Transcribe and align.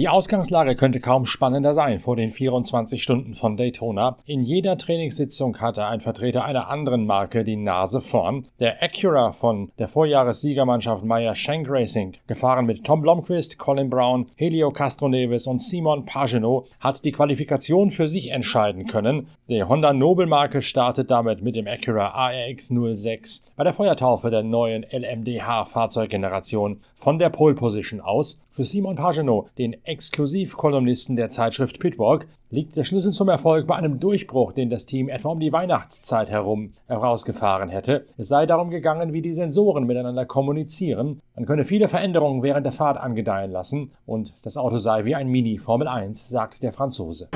Die 0.00 0.08
Ausgangslage 0.08 0.76
könnte 0.76 0.98
kaum 0.98 1.26
spannender 1.26 1.74
sein 1.74 1.98
vor 1.98 2.16
den 2.16 2.30
24 2.30 3.02
Stunden 3.02 3.34
von 3.34 3.58
Daytona. 3.58 4.16
In 4.24 4.42
jeder 4.42 4.78
Trainingssitzung 4.78 5.60
hatte 5.60 5.84
ein 5.84 6.00
Vertreter 6.00 6.42
einer 6.42 6.70
anderen 6.70 7.04
Marke 7.04 7.44
die 7.44 7.56
Nase 7.56 8.00
vorn. 8.00 8.48
Der 8.60 8.82
Acura 8.82 9.32
von 9.32 9.70
der 9.78 9.88
Vorjahressiegermannschaft 9.88 11.04
Meyer 11.04 11.34
Shank 11.34 11.68
Racing, 11.68 12.14
gefahren 12.26 12.64
mit 12.64 12.82
Tom 12.82 13.02
Blomqvist, 13.02 13.58
Colin 13.58 13.90
Brown, 13.90 14.30
Helio 14.36 14.70
Castroneves 14.70 15.46
und 15.46 15.60
Simon 15.60 16.06
Pagenaud, 16.06 16.66
hat 16.80 17.04
die 17.04 17.12
Qualifikation 17.12 17.90
für 17.90 18.08
sich 18.08 18.30
entscheiden 18.30 18.86
können. 18.86 19.26
Die 19.50 19.62
Honda 19.62 19.92
Nobelmarke 19.92 20.62
startet 20.62 21.10
damit 21.10 21.42
mit 21.42 21.56
dem 21.56 21.66
Acura 21.66 22.12
ARX 22.12 22.72
06 22.72 23.42
bei 23.54 23.64
der 23.64 23.74
Feuertaufe 23.74 24.30
der 24.30 24.44
neuen 24.44 24.82
LMDH-Fahrzeuggeneration 24.90 26.80
von 26.94 27.18
der 27.18 27.28
Pole 27.28 27.54
Position 27.54 28.00
aus. 28.00 28.40
Für 28.52 28.64
Simon 28.64 28.96
Pagenaud, 28.96 29.46
den 29.58 29.76
Exklusivkolumnisten 29.84 31.14
der 31.14 31.28
Zeitschrift 31.28 31.78
Pitwalk, 31.78 32.26
liegt 32.50 32.76
der 32.76 32.82
Schlüssel 32.82 33.12
zum 33.12 33.28
Erfolg 33.28 33.68
bei 33.68 33.76
einem 33.76 34.00
Durchbruch, 34.00 34.50
den 34.52 34.70
das 34.70 34.86
Team 34.86 35.08
etwa 35.08 35.28
um 35.28 35.38
die 35.38 35.52
Weihnachtszeit 35.52 36.28
herum 36.28 36.72
herausgefahren 36.88 37.68
hätte. 37.68 38.06
Es 38.18 38.26
sei 38.26 38.46
darum 38.46 38.70
gegangen, 38.70 39.12
wie 39.12 39.22
die 39.22 39.34
Sensoren 39.34 39.86
miteinander 39.86 40.26
kommunizieren. 40.26 41.20
Man 41.36 41.46
könne 41.46 41.62
viele 41.62 41.86
Veränderungen 41.86 42.42
während 42.42 42.66
der 42.66 42.72
Fahrt 42.72 42.98
angedeihen 42.98 43.52
lassen 43.52 43.92
und 44.04 44.34
das 44.42 44.56
Auto 44.56 44.78
sei 44.78 45.04
wie 45.04 45.14
ein 45.14 45.28
Mini 45.28 45.58
Formel 45.58 45.86
1, 45.86 46.28
sagt 46.28 46.60
der 46.64 46.72
Franzose. 46.72 47.28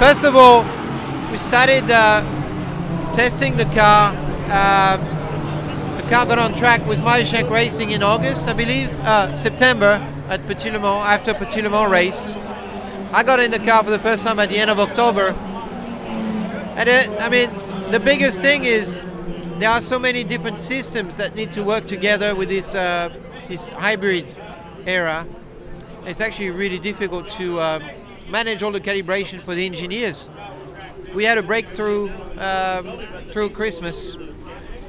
First 0.00 0.24
of 0.24 0.34
all, 0.34 0.64
we 1.30 1.38
started 1.38 1.84
uh, 1.84 2.20
testing 3.12 3.56
the 3.56 3.64
car. 3.66 4.12
Uh, 4.50 4.98
the 5.98 6.12
car 6.12 6.26
got 6.26 6.38
on 6.38 6.52
track 6.56 6.84
with 6.88 7.00
Marishank 7.00 7.48
Racing 7.48 7.90
in 7.90 8.02
August, 8.02 8.48
I 8.50 8.54
believe, 8.54 8.88
uh, 9.04 9.36
September 9.36 10.00
at 10.32 10.46
Petit 10.46 10.70
Le 10.70 10.80
Mans, 10.80 11.04
after 11.04 11.34
Petit 11.34 11.60
Le 11.60 11.68
Mans 11.68 11.90
race. 11.90 12.36
I 13.12 13.22
got 13.22 13.38
in 13.38 13.50
the 13.50 13.58
car 13.58 13.84
for 13.84 13.90
the 13.90 13.98
first 13.98 14.24
time 14.24 14.38
at 14.38 14.48
the 14.48 14.56
end 14.56 14.70
of 14.70 14.80
October. 14.80 15.28
And 16.74 16.88
it, 16.88 17.10
I 17.20 17.28
mean, 17.28 17.50
the 17.90 18.00
biggest 18.00 18.40
thing 18.40 18.64
is 18.64 19.02
there 19.58 19.68
are 19.68 19.82
so 19.82 19.98
many 19.98 20.24
different 20.24 20.58
systems 20.58 21.16
that 21.18 21.34
need 21.34 21.52
to 21.52 21.62
work 21.62 21.86
together 21.86 22.34
with 22.34 22.48
this, 22.48 22.74
uh, 22.74 23.10
this 23.46 23.68
hybrid 23.68 24.34
era. 24.86 25.26
It's 26.06 26.22
actually 26.22 26.48
really 26.48 26.78
difficult 26.78 27.28
to 27.32 27.60
um, 27.60 27.82
manage 28.30 28.62
all 28.62 28.72
the 28.72 28.80
calibration 28.80 29.44
for 29.44 29.54
the 29.54 29.66
engineers. 29.66 30.30
We 31.14 31.24
had 31.24 31.36
a 31.36 31.42
breakthrough 31.42 32.08
um, 32.38 33.02
through 33.32 33.50
Christmas, 33.50 34.16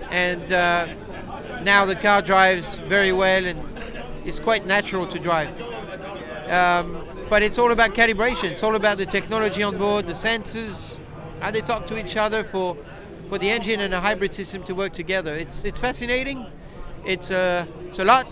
and 0.10 0.54
uh, 0.54 0.88
now 1.64 1.84
the 1.86 1.98
car 1.98 2.22
drives 2.22 2.78
very 2.78 3.12
well 3.12 3.46
and 3.46 3.73
it's 4.26 4.40
quite 4.40 4.66
natural 4.66 5.08
to 5.08 5.20
drive. 5.20 5.60
Um, 6.50 7.06
but 7.30 7.42
it's 7.42 7.58
all 7.58 7.72
about 7.72 7.94
calibration. 7.94 8.52
It's 8.52 8.64
all 8.64 8.76
about 8.76 8.98
the 8.98 9.06
technology 9.06 9.64
on 9.64 9.78
board, 9.78 10.06
the 10.06 10.14
sensors, 10.14 10.98
how 11.40 11.52
they 11.52 11.62
talk 11.62 11.88
to 11.88 11.98
each 11.98 12.16
other 12.16 12.44
for 12.44 12.78
for 13.30 13.38
the 13.38 13.50
engine 13.50 13.80
and 13.80 13.94
a 13.94 14.00
hybrid 14.00 14.34
system 14.34 14.64
to 14.64 14.76
work 14.76 14.94
together. 14.94 15.34
It's 15.34 15.64
it's 15.66 15.80
fascinating. 15.80 16.46
It's 17.06 17.32
a 17.32 17.68
it's 17.88 18.00
a 18.00 18.06
lot, 18.06 18.30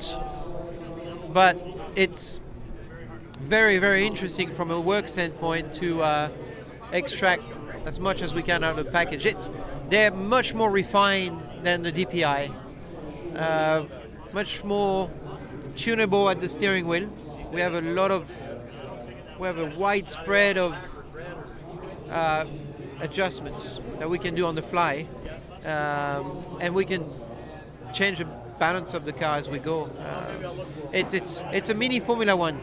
but 1.33 1.57
it's 1.95 2.39
very 3.39 3.79
very 3.79 4.05
interesting 4.05 4.49
from 4.49 4.71
a 4.71 4.79
work 4.79 5.07
standpoint 5.07 5.73
to 5.75 6.01
uh, 6.03 6.29
extract 6.91 7.43
as 7.85 7.99
much 7.99 8.21
as 8.21 8.33
we 8.33 8.43
can 8.43 8.63
out 8.63 8.77
of 8.77 8.85
the 8.85 8.91
package. 8.91 9.25
It's 9.25 9.49
they're 9.89 10.11
much 10.11 10.53
more 10.53 10.69
refined 10.69 11.37
than 11.63 11.81
the 11.83 11.91
DPI, 11.91 12.53
uh, 13.35 13.85
much 14.33 14.63
more 14.63 15.09
tunable 15.75 16.29
at 16.29 16.41
the 16.41 16.49
steering 16.49 16.87
wheel. 16.87 17.09
We 17.51 17.59
have 17.61 17.73
a 17.73 17.81
lot 17.81 18.11
of 18.11 18.29
we 19.39 19.47
have 19.47 19.57
a 19.57 19.75
wide 19.77 20.07
spread 20.07 20.57
of 20.57 20.75
uh, 22.09 22.45
adjustments 22.99 23.79
that 23.99 24.09
we 24.09 24.19
can 24.19 24.35
do 24.35 24.45
on 24.45 24.55
the 24.55 24.61
fly, 24.61 25.07
um, 25.65 26.45
and 26.61 26.75
we 26.75 26.85
can 26.85 27.03
change 27.93 28.19
the 28.19 28.27
balance 28.59 28.93
of 28.93 29.05
the 29.05 29.13
car 29.13 29.37
as 29.37 29.49
we 29.49 29.57
go. 29.57 29.85
Uh, 29.85 30.53
it's 30.93 31.13
it's 31.13 31.43
it's 31.51 31.69
a 31.69 31.73
mini 31.73 31.99
Formula 31.99 32.35
One, 32.35 32.61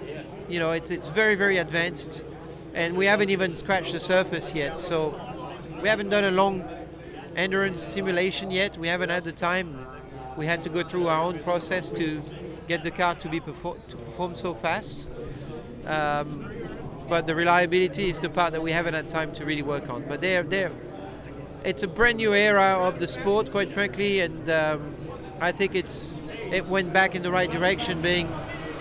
you 0.49 0.59
know. 0.60 0.72
It's 0.72 0.91
it's 0.91 1.09
very 1.09 1.34
very 1.34 1.59
advanced, 1.59 2.25
and 2.75 2.97
we 2.97 3.06
haven't 3.06 3.31
even 3.31 3.56
scratched 3.56 3.93
the 3.93 4.00
surface 4.00 4.54
yet. 4.54 4.78
So 4.78 5.19
we 5.83 5.88
haven't 5.88 6.10
done 6.10 6.25
a 6.25 6.31
long 6.31 6.65
endurance 7.34 7.83
simulation 7.83 8.50
yet. 8.50 8.78
We 8.78 8.88
haven't 8.88 9.10
had 9.10 9.25
the 9.25 9.33
time. 9.33 9.87
We 10.37 10.47
had 10.47 10.62
to 10.62 10.69
go 10.69 10.84
through 10.84 11.09
our 11.09 11.21
own 11.21 11.41
process 11.41 11.91
to 11.91 12.22
get 12.69 12.84
the 12.84 12.91
car 12.91 13.15
to 13.17 13.29
be 13.29 13.41
perfor- 13.41 13.79
to 13.91 13.97
perform 13.97 14.34
so 14.34 14.55
fast. 14.55 15.09
Um, 15.87 16.51
but 17.09 17.27
the 17.27 17.34
reliability 17.34 18.11
is 18.11 18.21
the 18.21 18.29
part 18.29 18.53
that 18.53 18.62
we 18.62 18.71
haven't 18.71 18.93
had 18.95 19.09
time 19.09 19.33
to 19.33 19.45
really 19.47 19.62
work 19.62 19.89
on. 19.89 20.05
But 20.06 20.21
they're, 20.21 20.43
they're, 20.43 20.71
it's 21.65 21.83
a 21.83 21.89
brand 21.89 22.19
new 22.19 22.34
era 22.34 22.77
of 22.78 22.99
the 22.99 23.09
sport, 23.09 23.51
quite 23.51 23.71
frankly, 23.71 24.21
and 24.21 24.51
um, 24.51 24.95
I 25.41 25.53
think 25.53 25.75
it's 25.75 26.15
it 26.53 26.67
went 26.67 26.93
back 26.93 27.15
in 27.15 27.23
the 27.23 27.31
right 27.31 27.51
direction, 27.51 28.03
being 28.03 28.28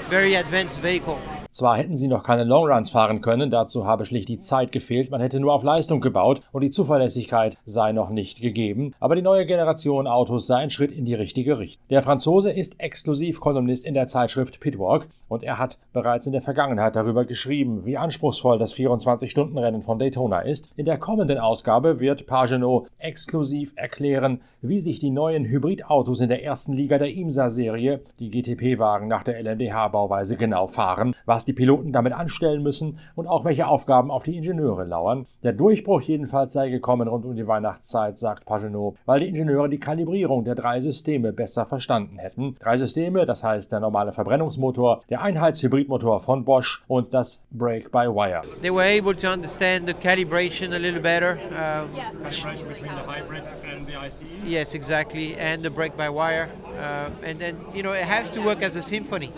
very 0.09 0.35
advanced 0.35 0.81
vehicle. 0.81 1.19
Zwar 1.49 1.77
hätten 1.77 1.95
sie 1.95 2.07
noch 2.07 2.23
keine 2.23 2.43
Longruns 2.43 2.89
fahren 2.89 3.21
können, 3.21 3.51
dazu 3.51 3.85
habe 3.85 4.05
schlicht 4.05 4.29
die 4.29 4.39
Zeit 4.39 4.71
gefehlt, 4.71 5.11
man 5.11 5.21
hätte 5.21 5.39
nur 5.39 5.53
auf 5.53 5.63
Leistung 5.63 6.01
gebaut 6.01 6.41
und 6.51 6.61
die 6.61 6.69
Zuverlässigkeit 6.69 7.57
sei 7.65 7.91
noch 7.91 8.09
nicht 8.09 8.41
gegeben, 8.41 8.93
aber 8.99 9.15
die 9.15 9.21
neue 9.21 9.45
Generation 9.45 10.07
Autos 10.07 10.47
sei 10.47 10.57
ein 10.57 10.69
Schritt 10.69 10.91
in 10.91 11.05
die 11.05 11.13
richtige 11.13 11.59
Richtung. 11.59 11.83
Der 11.89 12.01
Franzose 12.01 12.51
ist 12.51 12.79
Exklusivkolumnist 12.79 13.85
in 13.85 13.93
der 13.93 14.07
Zeitschrift 14.07 14.59
Pitwalk 14.59 15.07
und 15.27 15.43
er 15.43 15.57
hat 15.57 15.77
bereits 15.93 16.25
in 16.25 16.31
der 16.31 16.41
Vergangenheit 16.41 16.95
darüber 16.95 17.25
geschrieben, 17.25 17.85
wie 17.85 17.97
anspruchsvoll 17.97 18.57
das 18.59 18.73
24-Stunden-Rennen 18.73 19.81
von 19.81 19.99
Daytona 19.99 20.39
ist. 20.39 20.69
In 20.77 20.85
der 20.85 20.97
kommenden 20.97 21.37
Ausgabe 21.37 21.99
wird 21.99 22.27
Pagenot 22.27 22.87
exklusiv 22.97 23.73
erklären, 23.75 24.41
wie 24.61 24.79
sich 24.79 24.99
die 24.99 25.11
neuen 25.11 25.45
Hybridautos 25.45 26.21
in 26.21 26.29
der 26.29 26.43
ersten 26.43 26.73
Liga 26.73 26.97
der 26.97 27.13
IMSA-Serie, 27.13 28.01
die 28.19 28.29
GTP-Wagen 28.29 29.07
nach 29.07 29.23
der 29.23 29.41
LMDH-Bauweise 29.41 30.37
genau 30.37 30.67
fahren, 30.67 31.15
was 31.25 31.36
die 31.45 31.53
Piloten 31.53 31.91
damit 31.91 32.13
anstellen 32.13 32.63
müssen 32.63 32.99
und 33.15 33.27
auch 33.27 33.45
welche 33.45 33.67
Aufgaben 33.67 34.11
auf 34.11 34.23
die 34.23 34.35
Ingenieure 34.37 34.85
lauern. 34.85 35.25
Der 35.43 35.53
Durchbruch 35.53 36.01
jedenfalls 36.01 36.53
sei 36.53 36.69
gekommen 36.69 37.07
rund 37.07 37.25
um 37.25 37.35
die 37.35 37.47
Weihnachtszeit, 37.47 38.17
sagt 38.17 38.45
Pagenot, 38.45 38.95
weil 39.05 39.19
die 39.19 39.27
Ingenieure 39.27 39.69
die 39.69 39.79
Kalibrierung 39.79 40.43
der 40.43 40.55
drei 40.55 40.79
Systeme 40.79 41.33
besser 41.33 41.65
verstanden 41.65 42.17
hätten. 42.17 42.55
Drei 42.59 42.77
Systeme, 42.77 43.25
das 43.25 43.43
heißt 43.43 43.71
der 43.71 43.79
normale 43.79 44.11
Verbrennungsmotor, 44.11 45.03
der 45.09 45.21
Einheitshybridmotor 45.21 46.19
von 46.19 46.45
Bosch 46.45 46.83
und 46.87 47.13
das 47.13 47.41
Brake-by-Wire. 47.51 48.41
They 48.61 48.73
were 48.73 48.83
able 48.83 49.15
to 49.15 49.27
understand 49.27 49.87
the 49.87 49.93
calibration 49.93 50.73
a 50.73 50.77
little 50.77 51.01
better. 51.01 51.37
Uh, 51.51 51.87
calibration 51.97 52.67
between 52.67 52.91
the 52.95 53.03
hybrid 53.05 53.43
and 53.63 53.87
the 53.87 53.95
ICE. 53.95 54.23
Yes, 54.45 54.73
exactly, 54.73 55.35
and 55.35 55.63
the 55.63 55.69
brake-by-wire, 55.69 56.49
uh, 56.79 57.09
and 57.23 57.39
then 57.39 57.57
you 57.73 57.83
know 57.83 57.93
it 57.93 58.05
has 58.05 58.29
to 58.31 58.41
work 58.41 58.61
as 58.61 58.75
a 58.75 58.81
symphony. 58.81 59.31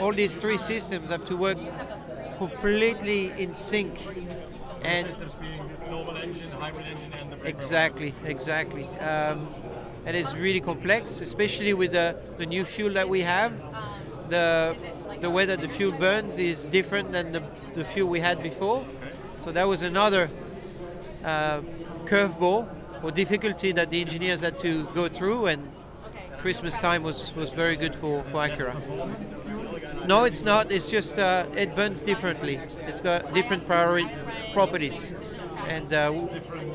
All 0.00 0.12
these 0.12 0.36
three 0.36 0.58
systems 0.58 1.10
have 1.10 1.24
to 1.26 1.35
work 1.36 1.58
completely 2.38 3.32
in 3.38 3.54
sync, 3.54 3.98
and 4.82 5.06
Systems 5.06 5.34
being 5.34 5.62
normal 5.88 6.16
engine, 6.16 6.50
hybrid 6.50 6.86
engine, 6.86 7.12
and 7.20 7.32
the 7.32 7.36
brake 7.36 7.54
exactly, 7.54 8.14
exactly. 8.24 8.84
Um, 8.98 9.48
and 10.04 10.16
it's 10.16 10.34
really 10.34 10.60
complex, 10.60 11.20
especially 11.20 11.74
with 11.74 11.92
the, 11.92 12.16
the 12.38 12.46
new 12.46 12.64
fuel 12.64 12.92
that 12.94 13.08
we 13.08 13.22
have. 13.22 13.52
The 14.28 14.76
the 15.20 15.30
way 15.30 15.46
that 15.46 15.60
the 15.60 15.68
fuel 15.68 15.92
burns 15.92 16.38
is 16.38 16.66
different 16.66 17.12
than 17.12 17.32
the, 17.32 17.42
the 17.74 17.84
fuel 17.84 18.08
we 18.08 18.20
had 18.20 18.42
before. 18.42 18.84
So 19.38 19.50
that 19.52 19.66
was 19.66 19.82
another 19.82 20.30
uh, 21.24 21.60
curveball 22.04 22.68
or 23.02 23.10
difficulty 23.10 23.72
that 23.72 23.90
the 23.90 24.00
engineers 24.00 24.40
had 24.40 24.58
to 24.60 24.84
go 24.94 25.08
through, 25.08 25.46
and 25.46 25.72
Christmas 26.38 26.78
time 26.78 27.02
was, 27.02 27.34
was 27.34 27.50
very 27.52 27.76
good 27.76 27.94
for, 27.96 28.22
for 28.24 28.46
Acura. 28.46 29.35
No, 30.06 30.24
it's 30.24 30.42
not. 30.44 30.70
It's 30.70 30.90
just 30.90 31.18
uh, 31.18 31.46
it 31.56 31.74
burns 31.74 32.00
differently. 32.00 32.60
It's 32.86 33.00
got 33.00 33.32
different 33.34 33.66
priori- 33.66 34.08
properties, 34.52 35.12
and 35.66 35.92
uh, 35.92 36.10
w- 36.12 36.28
different 36.32 36.72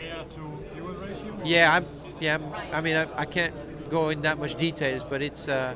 air 0.00 0.24
to 0.34 0.64
fuel 0.74 0.88
ratio. 0.94 1.44
yeah, 1.44 1.74
I'm, 1.74 1.86
yeah. 2.20 2.32
I'm- 2.34 2.54
I 2.72 2.80
mean, 2.80 2.96
I, 2.96 3.06
I 3.18 3.24
can't 3.24 3.54
go 3.90 4.10
in 4.10 4.22
that 4.22 4.38
much 4.38 4.54
details, 4.54 5.02
but 5.04 5.20
it's 5.22 5.48
uh, 5.48 5.74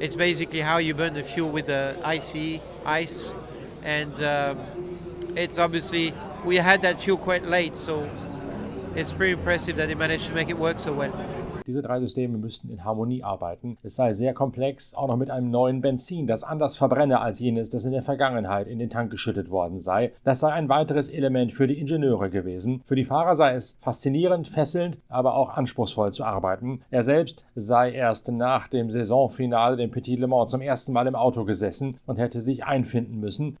it's 0.00 0.16
basically 0.16 0.60
how 0.60 0.78
you 0.78 0.94
burn 0.94 1.14
the 1.14 1.22
fuel 1.24 1.50
with 1.50 1.66
the 1.66 1.96
IC 2.04 2.62
ice, 2.86 3.34
and 3.82 4.20
um, 4.22 4.58
it's 5.36 5.58
obviously 5.58 6.14
we 6.44 6.56
had 6.56 6.82
that 6.82 7.00
fuel 7.00 7.18
quite 7.18 7.44
late, 7.44 7.76
so 7.76 8.08
it's 8.94 9.12
pretty 9.12 9.32
impressive 9.32 9.76
that 9.76 9.88
they 9.88 9.94
managed 9.94 10.26
to 10.26 10.32
make 10.34 10.48
it 10.48 10.58
work 10.58 10.78
so 10.78 10.92
well. 10.92 11.12
Diese 11.66 11.82
drei 11.82 11.98
Systeme 11.98 12.38
müssten 12.38 12.70
in 12.70 12.84
Harmonie 12.84 13.24
arbeiten. 13.24 13.76
Es 13.82 13.96
sei 13.96 14.12
sehr 14.12 14.34
komplex, 14.34 14.94
auch 14.94 15.08
noch 15.08 15.16
mit 15.16 15.30
einem 15.30 15.50
neuen 15.50 15.80
Benzin, 15.80 16.28
das 16.28 16.44
anders 16.44 16.76
verbrenne 16.76 17.20
als 17.20 17.40
jenes, 17.40 17.70
das 17.70 17.84
in 17.84 17.92
der 17.92 18.02
Vergangenheit 18.02 18.68
in 18.68 18.78
den 18.78 18.90
Tank 18.90 19.10
geschüttet 19.10 19.50
worden 19.50 19.80
sei. 19.80 20.12
Das 20.22 20.40
sei 20.40 20.52
ein 20.52 20.68
weiteres 20.68 21.08
Element 21.08 21.52
für 21.52 21.66
die 21.66 21.78
Ingenieure 21.78 22.30
gewesen. 22.30 22.82
Für 22.84 22.94
die 22.94 23.04
Fahrer 23.04 23.34
sei 23.34 23.54
es 23.54 23.76
faszinierend, 23.80 24.46
fesselnd, 24.46 24.98
aber 25.08 25.34
auch 25.34 25.50
anspruchsvoll 25.50 26.12
zu 26.12 26.24
arbeiten. 26.24 26.82
Er 26.90 27.02
selbst 27.02 27.44
sei 27.56 27.90
erst 27.90 28.30
nach 28.30 28.68
dem 28.68 28.90
Saisonfinale, 28.90 29.76
dem 29.76 29.90
Petit 29.90 30.20
Le 30.20 30.28
Mans, 30.28 30.52
zum 30.52 30.60
ersten 30.60 30.92
Mal 30.92 31.08
im 31.08 31.16
Auto 31.16 31.44
gesessen 31.44 31.98
und 32.06 32.18
hätte 32.18 32.40
sich 32.40 32.64
einfinden 32.64 33.18
müssen. 33.18 33.56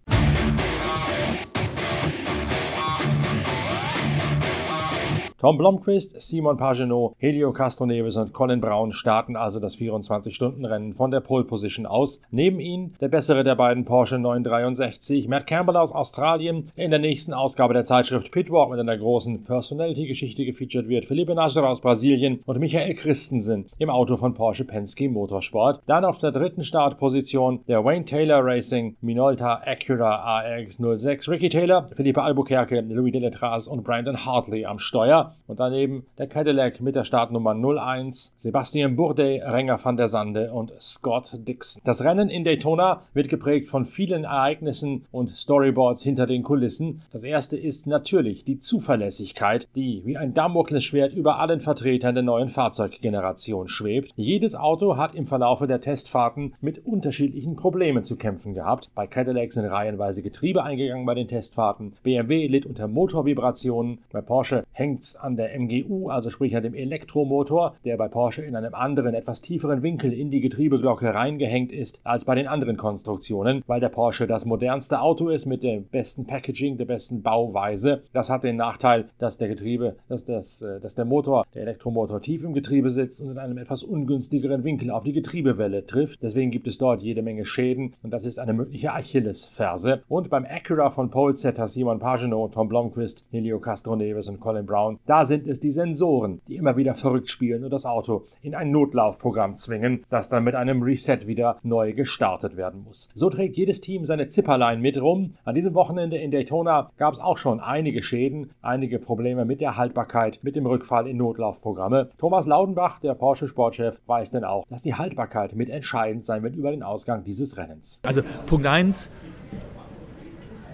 Tom 5.38 5.58
Blomqvist, 5.58 6.18
Simon 6.18 6.56
Pagenaud, 6.56 7.14
Helio 7.18 7.52
Castroneves 7.52 8.16
und 8.16 8.32
Colin 8.32 8.58
Brown 8.58 8.90
starten 8.90 9.36
also 9.36 9.60
das 9.60 9.76
24-Stunden-Rennen 9.76 10.94
von 10.94 11.10
der 11.10 11.20
Pole 11.20 11.44
Position 11.44 11.84
aus. 11.84 12.22
Neben 12.30 12.58
ihnen 12.58 12.94
der 13.02 13.08
bessere 13.08 13.44
der 13.44 13.54
beiden 13.54 13.84
Porsche 13.84 14.18
963, 14.18 15.28
Matt 15.28 15.46
Campbell 15.46 15.76
aus 15.76 15.92
Australien, 15.92 16.70
der 16.78 16.86
in 16.86 16.90
der 16.90 17.00
nächsten 17.00 17.34
Ausgabe 17.34 17.74
der 17.74 17.84
Zeitschrift 17.84 18.32
Pitwalk 18.32 18.70
mit 18.70 18.80
einer 18.80 18.96
großen 18.96 19.44
Personality-Geschichte 19.44 20.46
gefeatured 20.46 20.88
wird, 20.88 21.04
Felipe 21.04 21.34
Nasr 21.34 21.68
aus 21.68 21.82
Brasilien 21.82 22.40
und 22.46 22.58
Michael 22.58 22.94
Christensen 22.94 23.66
im 23.76 23.90
Auto 23.90 24.16
von 24.16 24.32
Porsche 24.32 24.64
Penske 24.64 25.10
Motorsport. 25.10 25.82
Dann 25.86 26.06
auf 26.06 26.16
der 26.16 26.32
dritten 26.32 26.62
Startposition 26.62 27.60
der 27.68 27.84
Wayne 27.84 28.06
Taylor 28.06 28.42
Racing 28.42 28.96
Minolta 29.02 29.60
Acura 29.66 30.40
AX06, 30.40 31.28
Ricky 31.28 31.50
Taylor, 31.50 31.88
Felipe 31.88 32.22
Albuquerque, 32.22 32.80
Louis 32.88 33.12
Deletras 33.12 33.68
und 33.68 33.84
Brandon 33.84 34.24
Hartley 34.24 34.64
am 34.64 34.78
Steuer 34.78 35.25
und 35.46 35.60
daneben 35.60 36.06
der 36.18 36.26
Cadillac 36.26 36.80
mit 36.80 36.94
der 36.94 37.04
Startnummer 37.04 37.54
01, 37.54 38.32
Sebastian 38.36 38.96
Bourdais, 38.96 39.40
Renger 39.42 39.78
van 39.82 39.96
der 39.96 40.08
Sande 40.08 40.52
und 40.52 40.72
Scott 40.80 41.32
Dixon. 41.46 41.82
Das 41.84 42.02
Rennen 42.04 42.28
in 42.28 42.44
Daytona 42.44 43.02
wird 43.14 43.28
geprägt 43.28 43.68
von 43.68 43.84
vielen 43.84 44.24
Ereignissen 44.24 45.06
und 45.12 45.30
Storyboards 45.30 46.02
hinter 46.02 46.26
den 46.26 46.42
Kulissen. 46.42 47.02
Das 47.12 47.22
erste 47.22 47.56
ist 47.56 47.86
natürlich 47.86 48.44
die 48.44 48.58
Zuverlässigkeit, 48.58 49.68
die 49.74 50.02
wie 50.04 50.16
ein 50.16 50.34
Damoklesschwert 50.34 51.12
über 51.12 51.38
allen 51.38 51.60
Vertretern 51.60 52.14
der 52.14 52.24
neuen 52.24 52.48
Fahrzeuggeneration 52.48 53.68
schwebt. 53.68 54.12
Jedes 54.16 54.56
Auto 54.56 54.96
hat 54.96 55.14
im 55.14 55.26
Verlaufe 55.26 55.66
der 55.66 55.80
Testfahrten 55.80 56.54
mit 56.60 56.84
unterschiedlichen 56.84 57.56
Problemen 57.56 58.02
zu 58.02 58.16
kämpfen 58.16 58.54
gehabt. 58.54 58.90
Bei 58.94 59.06
Cadillac 59.06 59.52
sind 59.52 59.66
reihenweise 59.66 60.22
Getriebe 60.22 60.62
eingegangen 60.62 61.06
bei 61.06 61.14
den 61.14 61.28
Testfahrten. 61.28 61.94
BMW 62.02 62.46
litt 62.46 62.66
unter 62.66 62.88
Motorvibrationen. 62.88 63.98
Bei 64.12 64.20
Porsche 64.20 64.64
hängt 64.72 65.02
es 65.02 65.15
an 65.20 65.36
der 65.36 65.58
MGU, 65.58 66.08
also 66.08 66.30
sprich 66.30 66.56
an 66.56 66.62
dem 66.62 66.74
Elektromotor, 66.74 67.76
der 67.84 67.96
bei 67.96 68.08
Porsche 68.08 68.42
in 68.42 68.56
einem 68.56 68.74
anderen, 68.74 69.14
etwas 69.14 69.42
tieferen 69.42 69.82
Winkel 69.82 70.12
in 70.12 70.30
die 70.30 70.40
Getriebeglocke 70.40 71.14
reingehängt 71.14 71.72
ist 71.72 72.00
als 72.04 72.24
bei 72.24 72.34
den 72.34 72.46
anderen 72.46 72.76
Konstruktionen, 72.76 73.62
weil 73.66 73.80
der 73.80 73.88
Porsche 73.88 74.26
das 74.26 74.44
modernste 74.44 75.00
Auto 75.00 75.28
ist 75.28 75.46
mit 75.46 75.62
dem 75.62 75.84
besten 75.84 76.26
Packaging, 76.26 76.76
der 76.76 76.84
besten 76.84 77.22
Bauweise. 77.22 78.02
Das 78.12 78.30
hat 78.30 78.42
den 78.42 78.56
Nachteil, 78.56 79.08
dass 79.18 79.38
der 79.38 79.48
Getriebe, 79.48 79.96
dass, 80.08 80.24
das, 80.24 80.62
äh, 80.62 80.80
dass 80.80 80.94
der 80.94 81.04
Motor, 81.04 81.46
der 81.54 81.62
Elektromotor 81.62 82.20
tief 82.20 82.44
im 82.44 82.54
Getriebe 82.54 82.90
sitzt 82.90 83.20
und 83.20 83.30
in 83.30 83.38
einem 83.38 83.58
etwas 83.58 83.82
ungünstigeren 83.82 84.64
Winkel 84.64 84.90
auf 84.90 85.04
die 85.04 85.12
Getriebewelle 85.12 85.86
trifft. 85.86 86.22
Deswegen 86.22 86.50
gibt 86.50 86.66
es 86.66 86.78
dort 86.78 87.02
jede 87.02 87.22
Menge 87.22 87.44
Schäden 87.44 87.94
und 88.02 88.10
das 88.10 88.26
ist 88.26 88.38
eine 88.38 88.52
mögliche 88.52 88.92
Achillesferse. 88.92 90.02
Und 90.08 90.30
beim 90.30 90.44
Acura 90.44 90.90
von 90.90 91.10
Polesetter 91.10 91.68
Simon 91.68 91.98
Pagenaud, 91.98 92.54
Tom 92.54 92.68
Blomqvist, 92.68 93.24
Helio 93.30 93.58
Castroneves 93.60 94.28
und 94.28 94.40
Colin 94.40 94.66
Brown 94.66 94.98
da 95.06 95.24
sind 95.24 95.46
es 95.46 95.60
die 95.60 95.70
Sensoren, 95.70 96.40
die 96.48 96.56
immer 96.56 96.76
wieder 96.76 96.94
verrückt 96.94 97.28
spielen 97.28 97.64
und 97.64 97.70
das 97.70 97.86
Auto 97.86 98.24
in 98.42 98.54
ein 98.54 98.70
Notlaufprogramm 98.70 99.56
zwingen, 99.56 100.04
das 100.10 100.28
dann 100.28 100.44
mit 100.44 100.54
einem 100.54 100.82
Reset 100.82 101.26
wieder 101.26 101.58
neu 101.62 101.92
gestartet 101.92 102.56
werden 102.56 102.82
muss. 102.84 103.08
So 103.14 103.30
trägt 103.30 103.56
jedes 103.56 103.80
Team 103.80 104.04
seine 104.04 104.28
Zipperlein 104.28 104.80
mit 104.80 105.00
rum. 105.00 105.34
An 105.44 105.54
diesem 105.54 105.74
Wochenende 105.74 106.16
in 106.16 106.30
Daytona 106.30 106.90
gab 106.96 107.14
es 107.14 107.20
auch 107.20 107.38
schon 107.38 107.60
einige 107.60 108.02
Schäden, 108.02 108.50
einige 108.62 108.98
Probleme 108.98 109.44
mit 109.44 109.60
der 109.60 109.76
Haltbarkeit, 109.76 110.40
mit 110.42 110.56
dem 110.56 110.66
Rückfall 110.66 111.06
in 111.06 111.16
Notlaufprogramme. 111.16 112.10
Thomas 112.18 112.46
Laudenbach, 112.46 113.00
der 113.00 113.14
Porsche 113.14 113.48
Sportchef, 113.48 114.00
weiß 114.06 114.30
denn 114.30 114.44
auch, 114.44 114.64
dass 114.68 114.82
die 114.82 114.94
Haltbarkeit 114.94 115.54
mit 115.54 115.70
entscheidend 115.70 116.24
sein 116.24 116.42
wird 116.42 116.56
über 116.56 116.70
den 116.70 116.82
Ausgang 116.82 117.24
dieses 117.24 117.56
Rennens. 117.56 118.00
Also 118.04 118.22
Punkt 118.46 118.66
1, 118.66 119.10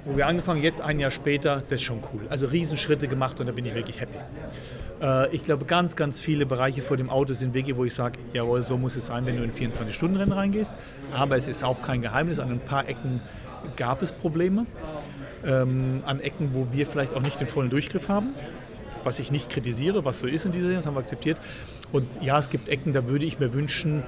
wo 0.05 0.17
wir 0.17 0.27
angefangen, 0.27 0.63
jetzt 0.63 0.81
ein 0.81 0.99
Jahr 0.99 1.11
später, 1.11 1.63
das 1.69 1.81
ist 1.81 1.83
schon 1.83 2.01
cool. 2.13 2.23
Also 2.29 2.47
Riesenschritte 2.47 3.09
gemacht 3.09 3.39
und 3.41 3.47
da 3.47 3.53
bin 3.53 3.65
ich 3.65 3.75
wirklich 3.75 4.01
happy. 4.01 4.19
Äh, 5.01 5.35
ich 5.35 5.45
glaube, 5.45 5.65
ganz, 5.65 5.97
ganz 5.97 6.19
viele 6.19 6.47
Bereiche 6.47 6.83
vor 6.83 6.97
dem 6.97 7.09
Auto 7.09 7.35
sind 7.35 7.55
Wege, 7.55 7.77
wo 7.77 7.85
ich 7.85 7.95
sage, 7.95 8.19
jawohl, 8.33 8.63
so 8.63 8.77
muss 8.77 8.97
es 8.97 9.07
sein, 9.07 9.27
wenn 9.27 9.37
du 9.37 9.45
in 9.45 9.51
24-Stunden-Rennen 9.51 10.33
reingehst. 10.33 10.75
Aber 11.15 11.37
es 11.37 11.47
ist 11.47 11.63
auch 11.63 11.83
kein 11.83 12.03
Geheimnis, 12.03 12.39
an 12.39 12.51
ein 12.51 12.61
paar 12.61 12.89
Ecken 12.89 13.21
gab 13.77 14.03
es 14.03 14.13
Probleme. 14.13 14.67
Ähm, 15.45 16.03
an 16.07 16.21
Ecken, 16.21 16.51
wo 16.53 16.73
wir 16.73 16.87
vielleicht 16.87 17.15
auch 17.15 17.21
nicht 17.21 17.41
den 17.41 17.49
vollen 17.49 17.71
Durchgriff 17.71 18.09
haben, 18.09 18.29
was 19.03 19.19
ich 19.19 19.33
nicht 19.33 19.51
kritisiere, 19.51 20.05
was 20.05 20.21
so 20.21 20.29
ist 20.29 20.45
in 20.45 20.53
dieser 20.53 20.67
Saison, 20.67 20.79
das 20.79 20.87
haben 20.87 20.95
wir 20.95 21.01
akzeptiert. 21.01 21.39
Und 21.91 22.23
ja, 22.23 22.39
es 22.39 22.49
gibt 22.49 22.69
Ecken, 22.69 22.93
da 22.93 23.07
würde 23.09 23.25
ich 23.25 23.41
mir 23.41 23.53
wünschen, 23.53 24.05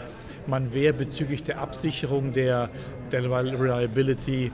man 0.47 0.75
wäre 0.75 0.93
bezüglich 0.93 1.43
der 1.43 1.59
Absicherung 1.59 2.33
der, 2.33 2.71
der 3.11 3.25
Reliability 3.25 4.53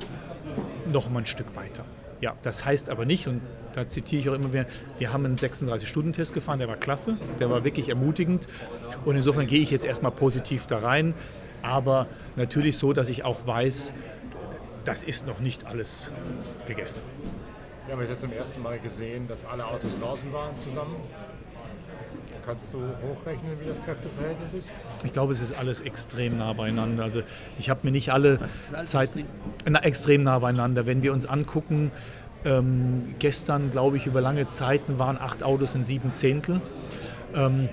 noch 0.91 1.11
mal 1.11 1.21
ein 1.21 1.27
Stück 1.27 1.57
weiter. 1.57 1.85
Ja, 2.21 2.37
das 2.43 2.67
heißt 2.67 2.91
aber 2.91 3.07
nicht, 3.07 3.27
und 3.27 3.41
da 3.73 3.89
zitiere 3.89 4.21
ich 4.21 4.29
auch 4.29 4.35
immer 4.35 4.53
wieder, 4.53 4.67
wir 4.99 5.13
haben 5.13 5.25
einen 5.25 5.39
36-Stunden-Test 5.39 6.35
gefahren, 6.35 6.59
der 6.59 6.69
war 6.69 6.77
klasse, 6.77 7.17
der 7.39 7.49
war 7.49 7.65
wirklich 7.65 7.89
ermutigend. 7.89 8.47
Und 9.05 9.17
insofern 9.17 9.47
gehe 9.47 9.61
ich 9.61 9.71
jetzt 9.71 9.87
erstmal 9.87 10.13
positiv 10.13 10.67
da 10.67 10.79
rein, 10.79 11.15
aber 11.63 12.09
natürlich 12.37 12.77
so, 12.77 12.93
dass 12.93 13.09
ich 13.09 13.25
auch 13.25 13.47
weiß, 13.47 13.95
das 14.85 15.03
ist 15.03 15.27
noch 15.27 15.41
nicht 15.41 15.67
alles 15.67 16.11
gegessen. 16.67 17.01
Wir 17.87 17.97
haben 17.97 18.07
jetzt 18.07 18.21
zum 18.21 18.33
ersten 18.33 18.63
Mal 18.63 18.79
gesehen, 18.79 19.27
dass 19.27 19.45
alle 19.45 19.67
Autos 19.67 19.99
draußen 19.99 20.33
waren 20.33 20.57
zusammen. 20.59 20.97
Kannst 22.45 22.73
du 22.73 22.79
hochrechnen, 22.79 23.61
wie 23.61 23.67
das 23.67 23.83
Kräfteverhältnis 23.85 24.55
ist? 24.55 24.69
Ich 25.05 25.13
glaube, 25.13 25.33
es 25.33 25.41
ist 25.41 25.57
alles 25.57 25.81
extrem 25.81 26.39
nah 26.39 26.53
beieinander. 26.53 27.03
Also 27.03 27.23
ich 27.59 27.71
habe 27.71 27.81
mir 27.85 27.91
nicht 27.91 28.13
alle 28.13 28.39
Zeiten 28.85 29.21
extrem? 29.21 29.75
extrem 29.75 30.23
nah 30.23 30.39
beieinander. 30.39 30.87
Wenn 30.87 31.03
wir 31.03 31.13
uns 31.13 31.27
angucken, 31.27 31.93
ähm, 32.45 33.15
gestern, 33.19 33.71
glaube 33.71 33.99
ich, 33.99 34.07
über 34.07 34.21
lange 34.21 34.49
Zeiten 34.49 34.99
waren 34.99 35.19
acht 35.19 35.43
Autos 35.43 35.75
in 35.75 35.83
sieben 35.83 36.15
Zehntel. 36.15 36.61
Ähm, 37.35 37.69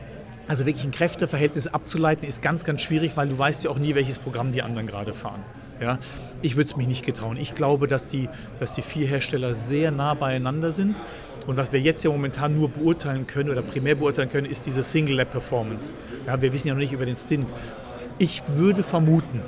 also 0.48 0.66
wirklich 0.66 0.86
ein 0.86 0.92
Kräfteverhältnis 0.92 1.68
abzuleiten 1.68 2.28
ist 2.28 2.42
ganz, 2.42 2.64
ganz 2.64 2.82
schwierig, 2.82 3.18
weil 3.18 3.30
du 3.30 3.38
weißt 3.38 3.64
ja 3.66 3.70
auch 3.70 3.80
nie, 3.80 3.96
welches 3.96 4.20
Programm 4.20 4.54
die 4.54 4.62
anderen 4.62 4.88
gerade 4.88 5.14
fahren. 5.14 5.44
Ja, 5.80 6.00
ich 6.42 6.56
würde 6.56 6.70
es 6.70 6.76
mich 6.76 6.88
nicht 6.88 7.06
getrauen. 7.06 7.38
Ich 7.38 7.54
glaube, 7.54 7.88
dass 7.88 8.08
die, 8.08 8.30
dass 8.60 8.74
die 8.74 8.82
vier 8.82 9.08
Hersteller 9.08 9.54
sehr 9.54 9.92
nah 9.92 10.14
beieinander 10.16 10.72
sind. 10.72 11.04
Und 11.46 11.56
was 11.56 11.72
wir 11.72 11.80
jetzt 11.80 12.04
ja 12.04 12.10
momentan 12.10 12.56
nur 12.58 12.70
beurteilen 12.70 13.28
können 13.28 13.50
oder 13.50 13.62
primär 13.62 13.96
beurteilen 13.96 14.30
können, 14.30 14.48
ist 14.48 14.66
diese 14.66 14.84
Single-Lab-Performance. 14.84 15.94
Ja, 16.26 16.42
wir 16.42 16.52
wissen 16.52 16.68
ja 16.68 16.74
noch 16.74 16.82
nicht 16.82 16.94
über 16.94 17.06
den 17.06 17.16
Stint. 17.16 17.54
Ich 18.18 18.42
würde 18.48 18.84
vermuten, 18.84 19.42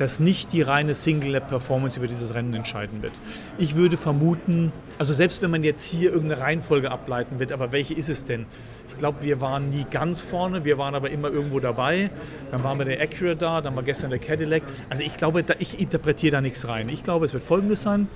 dass 0.00 0.18
nicht 0.18 0.54
die 0.54 0.62
reine 0.62 0.94
Single-Lap-Performance 0.94 1.98
über 1.98 2.06
dieses 2.06 2.32
Rennen 2.32 2.54
entscheiden 2.54 3.02
wird. 3.02 3.20
Ich 3.58 3.76
würde 3.76 3.98
vermuten, 3.98 4.72
also 4.98 5.12
selbst 5.12 5.42
wenn 5.42 5.50
man 5.50 5.62
jetzt 5.62 5.84
hier 5.84 6.10
irgendeine 6.10 6.40
Reihenfolge 6.40 6.90
ableiten 6.90 7.38
wird, 7.38 7.52
aber 7.52 7.70
welche 7.70 7.92
ist 7.92 8.08
es 8.08 8.24
denn? 8.24 8.46
Ich 8.88 8.96
glaube, 8.96 9.18
wir 9.20 9.42
waren 9.42 9.68
nie 9.68 9.84
ganz 9.90 10.22
vorne, 10.22 10.64
wir 10.64 10.78
waren 10.78 10.94
aber 10.94 11.10
immer 11.10 11.28
irgendwo 11.30 11.60
dabei. 11.60 12.08
Dann 12.50 12.64
waren 12.64 12.78
wir 12.78 12.86
der 12.86 12.98
Acura 12.98 13.34
da, 13.34 13.60
dann 13.60 13.76
war 13.76 13.82
gestern 13.82 14.08
der 14.08 14.20
Cadillac. 14.20 14.62
Also 14.88 15.02
ich 15.02 15.18
glaube, 15.18 15.44
ich 15.58 15.78
interpretiere 15.78 16.32
da 16.32 16.40
nichts 16.40 16.66
rein. 16.66 16.88
Ich 16.88 17.02
glaube, 17.02 17.26
es 17.26 17.34
wird 17.34 17.44
folgendes 17.44 17.82
sein, 17.82 18.08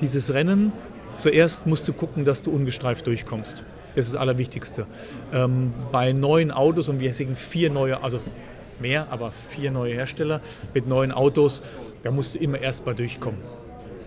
dieses 0.00 0.32
Rennen, 0.32 0.72
zuerst 1.16 1.66
musst 1.66 1.86
du 1.86 1.92
gucken, 1.92 2.24
dass 2.24 2.40
du 2.40 2.50
ungestreift 2.50 3.06
durchkommst. 3.06 3.62
Das 3.94 4.06
ist 4.06 4.14
das 4.14 4.20
Allerwichtigste. 4.22 4.86
Ähm, 5.34 5.74
bei 5.92 6.14
neuen 6.14 6.50
Autos, 6.50 6.88
und 6.88 6.98
wir 7.00 7.12
sehen 7.12 7.36
vier 7.36 7.68
neue, 7.68 8.02
also 8.02 8.20
mehr, 8.80 9.08
aber 9.10 9.32
vier 9.32 9.70
neue 9.70 9.94
Hersteller 9.94 10.40
mit 10.74 10.86
neuen 10.86 11.12
Autos. 11.12 11.62
Da 12.02 12.10
musst 12.10 12.34
du 12.34 12.38
immer 12.38 12.60
erst 12.60 12.86
mal 12.86 12.94
durchkommen. 12.94 13.40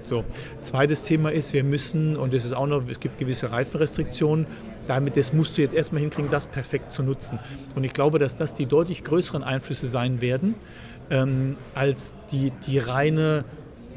So. 0.03 0.23
Zweites 0.61 1.03
Thema 1.03 1.31
ist, 1.31 1.53
wir 1.53 1.63
müssen, 1.63 2.15
und 2.15 2.33
das 2.33 2.45
ist 2.45 2.53
auch 2.53 2.65
noch, 2.65 2.81
es 2.89 2.99
gibt 2.99 3.19
gewisse 3.19 3.51
Reifenrestriktionen, 3.51 4.47
damit 4.87 5.17
das 5.17 5.33
musst 5.33 5.57
du 5.57 5.61
jetzt 5.61 5.75
erstmal 5.75 6.01
hinkriegen, 6.01 6.31
das 6.31 6.47
perfekt 6.47 6.91
zu 6.91 7.03
nutzen. 7.03 7.39
Und 7.75 7.83
ich 7.83 7.93
glaube, 7.93 8.17
dass 8.17 8.35
das 8.35 8.55
die 8.55 8.65
deutlich 8.65 9.03
größeren 9.03 9.43
Einflüsse 9.43 9.87
sein 9.87 10.21
werden, 10.21 10.55
ähm, 11.11 11.57
als 11.75 12.15
die, 12.31 12.51
die 12.65 12.79
reine 12.79 13.45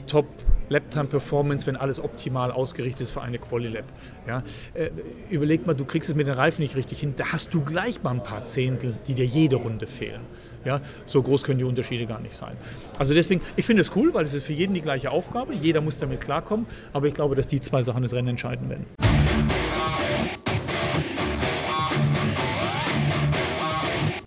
Top 0.06 0.26
Laptime 0.68 1.04
Performance, 1.04 1.66
wenn 1.66 1.76
alles 1.76 2.00
optimal 2.00 2.50
ausgerichtet 2.50 3.02
ist 3.02 3.10
für 3.12 3.20
eine 3.20 3.38
Quali 3.38 3.68
Lab. 3.68 3.84
Ja, 4.26 4.42
äh, 4.74 4.90
überleg 5.30 5.66
mal, 5.66 5.74
du 5.74 5.84
kriegst 5.84 6.08
es 6.08 6.14
mit 6.14 6.26
den 6.26 6.34
Reifen 6.34 6.62
nicht 6.62 6.76
richtig 6.76 7.00
hin, 7.00 7.14
da 7.16 7.32
hast 7.32 7.52
du 7.52 7.60
gleich 7.60 8.02
mal 8.02 8.12
ein 8.12 8.22
paar 8.22 8.46
Zehntel, 8.46 8.94
die 9.06 9.14
dir 9.14 9.26
jede 9.26 9.56
Runde 9.56 9.86
fehlen. 9.86 10.22
Ja, 10.64 10.80
so 11.06 11.22
groß 11.22 11.42
können 11.42 11.58
die 11.58 11.64
Unterschiede 11.64 12.06
gar 12.06 12.20
nicht 12.20 12.34
sein. 12.34 12.56
Also 12.98 13.14
deswegen, 13.14 13.40
ich 13.56 13.64
finde 13.64 13.82
es 13.82 13.94
cool, 13.96 14.14
weil 14.14 14.24
es 14.24 14.34
ist 14.34 14.46
für 14.46 14.52
jeden 14.52 14.74
die 14.74 14.80
gleiche 14.80 15.10
Aufgabe. 15.10 15.54
Jeder 15.54 15.80
muss 15.80 15.98
damit 15.98 16.20
klarkommen. 16.20 16.66
Aber 16.92 17.06
ich 17.06 17.14
glaube, 17.14 17.34
dass 17.34 17.46
die 17.46 17.60
zwei 17.60 17.82
Sachen 17.82 18.02
das 18.02 18.12
Rennen 18.12 18.28
entscheiden 18.28 18.68
werden. 18.68 18.86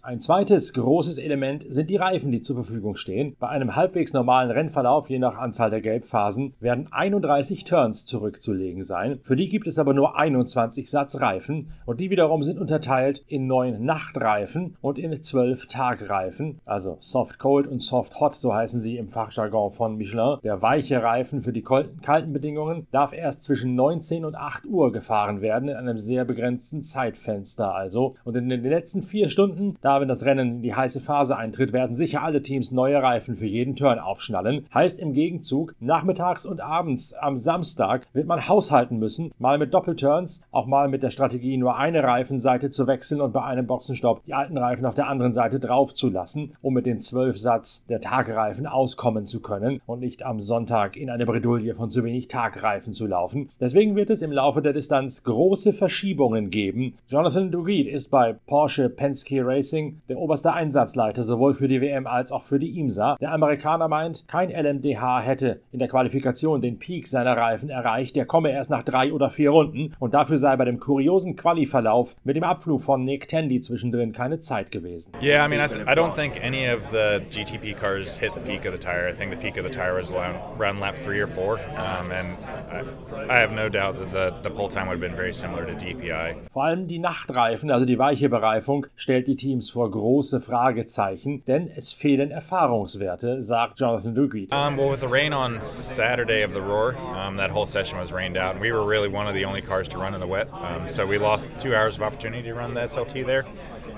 Ein 0.06 0.20
zweites 0.20 0.72
großes 0.74 1.18
Element 1.18 1.66
sind 1.68 1.90
die 1.90 1.96
Reifen, 1.96 2.32
die 2.32 2.40
zur 2.40 2.58
Verfügung 2.58 2.94
stehen. 2.94 3.36
Bei 3.40 3.48
einem 3.48 3.76
halbwegs 3.76 4.14
normalen 4.14 4.52
Rennverlauf, 4.52 5.10
je 5.10 5.18
nach 5.18 5.36
Anzahl 5.36 5.72
der 5.72 5.82
Gelbphasen, 5.82 6.54
werden 6.60 6.88
31 6.92 7.64
Turns 7.64 8.06
zurückzulegen 8.06 8.84
sein. 8.84 9.18
Für 9.24 9.36
die 9.36 9.50
gibt 9.50 9.66
es 9.66 9.80
aber 9.80 9.96
nur 9.96 10.16
21 10.16 10.92
Satz 10.92 11.20
Reifen 11.20 11.72
und 11.88 12.02
die 12.02 12.12
wiederum 12.12 12.44
sind 12.44 12.60
unterteilt 12.60 13.26
in 13.28 13.48
neun 13.48 13.84
Nachtreifen 13.84 14.78
und 14.80 15.00
in 15.00 15.24
zwölf 15.24 15.66
Tagreifen, 15.66 16.62
also 16.66 16.98
Soft 17.00 17.40
Cold 17.40 17.66
und 17.66 17.80
Soft 17.80 18.20
Hot, 18.20 18.36
so 18.36 18.54
heißen 18.54 18.80
sie 18.80 18.98
im 18.98 19.10
Fachjargon 19.10 19.72
von 19.72 19.96
Michelin. 19.96 20.38
Der 20.44 20.62
weiche 20.62 21.02
Reifen 21.02 21.42
für 21.42 21.52
die 21.52 21.64
kalten 21.64 22.32
Bedingungen 22.32 22.86
darf 22.92 23.12
erst 23.12 23.42
zwischen 23.42 23.74
19 23.74 24.24
und 24.24 24.36
8 24.36 24.68
Uhr 24.68 24.92
gefahren 24.92 25.42
werden, 25.42 25.68
in 25.68 25.78
einem 25.78 25.98
sehr 25.98 26.26
begrenzten 26.26 26.84
Zeitfenster 26.84 27.74
also. 27.74 28.18
Und 28.24 28.38
in 28.38 28.50
den 28.50 28.62
letzten 28.62 29.02
vier 29.02 29.30
Stunden, 29.30 29.80
da 29.96 30.02
wenn 30.02 30.10
das 30.10 30.26
Rennen 30.26 30.56
in 30.58 30.62
die 30.62 30.76
heiße 30.76 31.00
Phase 31.00 31.38
eintritt, 31.38 31.72
werden 31.72 31.96
sicher 31.96 32.22
alle 32.22 32.42
Teams 32.42 32.72
neue 32.72 33.02
Reifen 33.02 33.38
für 33.38 33.46
jeden 33.46 33.78
Turn 33.78 33.98
aufschnallen. 33.98 34.66
Heißt 34.74 35.00
im 35.00 35.14
Gegenzug, 35.14 35.74
nachmittags 35.80 36.46
und 36.46 36.60
abends 36.60 37.14
am 37.14 37.38
Samstag 37.38 38.06
wird 38.12 38.28
man 38.28 38.50
haushalten 38.50 38.98
müssen, 39.00 39.32
mal 39.40 39.58
mit 39.58 39.74
Doppelturns, 39.74 40.42
auch 40.52 40.66
mal 40.66 40.90
mit 40.90 41.02
der 41.02 41.12
Strategie, 41.12 41.56
nur 41.56 41.78
eine 41.78 42.04
Reifenseite 42.04 42.70
zu 42.70 42.88
wechseln 42.88 43.22
und 43.22 43.32
bei 43.32 43.44
einem 43.44 43.68
Boxenstopp 43.68 44.24
die 44.24 44.34
alten 44.34 44.58
Reifen 44.58 44.86
auf 44.86 44.96
der 44.96 45.08
anderen 45.08 45.32
Seite 45.32 45.62
drauf 45.62 45.94
zu 45.94 46.10
lassen, 46.10 46.58
um 46.62 46.74
mit 46.74 46.86
den 46.86 47.00
zwölf 47.00 47.40
Satz 47.40 47.86
der 47.88 48.02
Tagreifen 48.02 48.68
auskommen 48.68 49.24
zu 49.24 49.42
können 49.42 49.80
und 49.86 50.02
nicht 50.02 50.24
am 50.24 50.42
Sonntag 50.42 50.98
in 50.98 51.10
eine 51.10 51.26
Bredouille 51.26 51.74
von 51.74 51.90
zu 51.90 52.04
wenig 52.04 52.28
Tagreifen 52.28 52.92
zu 52.92 53.08
laufen. 53.08 53.50
Deswegen 53.62 53.96
wird 53.96 54.10
es 54.10 54.22
im 54.22 54.34
Laufe 54.34 54.62
der 54.62 54.74
Distanz 54.74 55.24
große 55.24 55.72
Verschiebungen 55.72 56.50
geben. 56.50 56.96
Jonathan 57.08 57.50
Duguid 57.50 57.88
ist 57.88 58.12
bei 58.12 58.34
Porsche 58.34 58.90
Penske 58.90 59.46
Racing 59.46 59.85
der 60.10 60.18
oberste 60.18 60.54
Einsatzleiter 60.54 61.24
sowohl 61.24 61.54
für 61.54 61.68
die 61.68 61.82
WM 61.82 62.08
als 62.08 62.32
auch 62.32 62.44
für 62.44 62.60
die 62.60 62.80
IMSA. 62.80 63.18
Der 63.20 63.32
Amerikaner 63.32 63.88
meint, 63.88 64.28
kein 64.28 64.50
LMDH 64.50 65.22
hätte 65.22 65.62
in 65.72 65.80
der 65.80 65.88
Qualifikation 65.88 66.62
den 66.62 66.80
Peak 66.80 67.08
seiner 67.08 67.38
Reifen 67.38 67.70
erreicht. 67.70 68.16
Der 68.16 68.26
komme 68.26 68.52
erst 68.52 68.70
nach 68.70 68.84
drei 68.84 69.14
oder 69.14 69.30
vier 69.30 69.52
Runden 69.52 69.94
und 70.00 70.14
dafür 70.14 70.38
sei 70.38 70.56
bei 70.56 70.66
dem 70.66 70.80
kuriosen 70.80 71.36
Quali-Verlauf 71.36 72.16
mit 72.24 72.36
dem 72.36 72.44
Abflug 72.44 72.82
von 72.82 73.04
Nick 73.04 73.28
Tandy 73.28 73.60
zwischendrin 73.60 74.12
keine 74.12 74.40
Zeit 74.40 74.72
gewesen. 74.72 75.12
Yeah, 75.22 75.46
I 75.46 75.50
mean, 75.50 75.62
I, 75.62 75.68
th 75.68 75.82
I 75.88 75.94
don't 75.94 76.14
think 76.14 76.38
any 76.44 76.68
of 76.68 76.88
the 76.92 77.22
GTP 77.30 77.76
cars 77.78 78.18
hit 78.18 78.34
the 78.34 78.40
peak 78.40 78.66
of 78.66 78.74
the 78.74 78.80
tire. 78.80 79.08
I 79.08 79.14
think 79.14 79.32
the 79.32 79.38
peak 79.38 79.58
of 79.58 79.64
the 79.64 79.72
tire 79.72 79.96
was 79.96 80.12
around, 80.12 80.80
lap 80.80 80.98
three 80.98 81.20
or 81.20 81.28
four, 81.28 81.60
um, 81.78 82.12
and 82.12 82.38
I, 82.72 82.84
I, 83.30 83.38
have 83.40 83.52
no 83.52 83.70
doubt 83.70 83.98
that 84.00 84.12
the, 84.12 84.50
the 84.50 84.50
pull 84.50 84.70
time 84.70 84.88
would 84.88 85.02
have 85.02 85.10
been 85.10 85.16
very 85.16 85.34
similar 85.34 85.66
to 85.66 85.74
DPI. 85.74 86.36
Vor 86.52 86.64
allem 86.64 86.88
die 86.88 87.00
Nachtreifen, 87.00 87.72
also 87.72 87.86
die 87.86 88.00
weiche 88.00 88.30
Bereifung, 88.30 88.88
stellt 88.96 89.28
die 89.28 89.36
Teams 89.36 89.70
vor 89.76 89.92
große 89.92 90.40
Fragezeichen, 90.40 91.44
denn 91.46 91.70
es 91.76 91.92
fehlen 91.92 92.32
Erfahrungswerte, 92.32 93.42
sagt 93.42 93.78
Jonathan 93.78 94.16
Duguid. 94.16 94.54
Um, 94.54 94.78
well, 94.78 94.90
with 94.90 95.02
the 95.02 95.08
rain 95.08 95.34
on 95.34 95.62
Saturday 95.62 96.44
of 96.44 96.54
the 96.54 96.62
Roar, 96.62 96.96
um, 96.96 97.36
that 97.36 97.52
whole 97.52 97.66
session 97.66 98.00
was 98.00 98.14
rained 98.14 98.38
out, 98.38 98.54
and 98.54 98.62
we 98.62 98.72
were 98.72 98.86
really 98.86 99.10
one 99.10 99.28
of 99.28 99.34
the 99.34 99.44
only 99.44 99.62
cars 99.62 99.90
to 99.90 99.98
run 99.98 100.14
in 100.14 100.22
the 100.22 100.28
wet. 100.28 100.48
Um, 100.54 100.88
so 100.88 101.06
we 101.06 101.18
lost 101.18 101.52
two 101.60 101.76
hours 101.76 101.98
of 101.98 102.04
opportunity 102.04 102.44
to 102.44 102.54
run 102.54 102.74
the 102.74 102.82
SLT 102.88 103.26
there, 103.26 103.46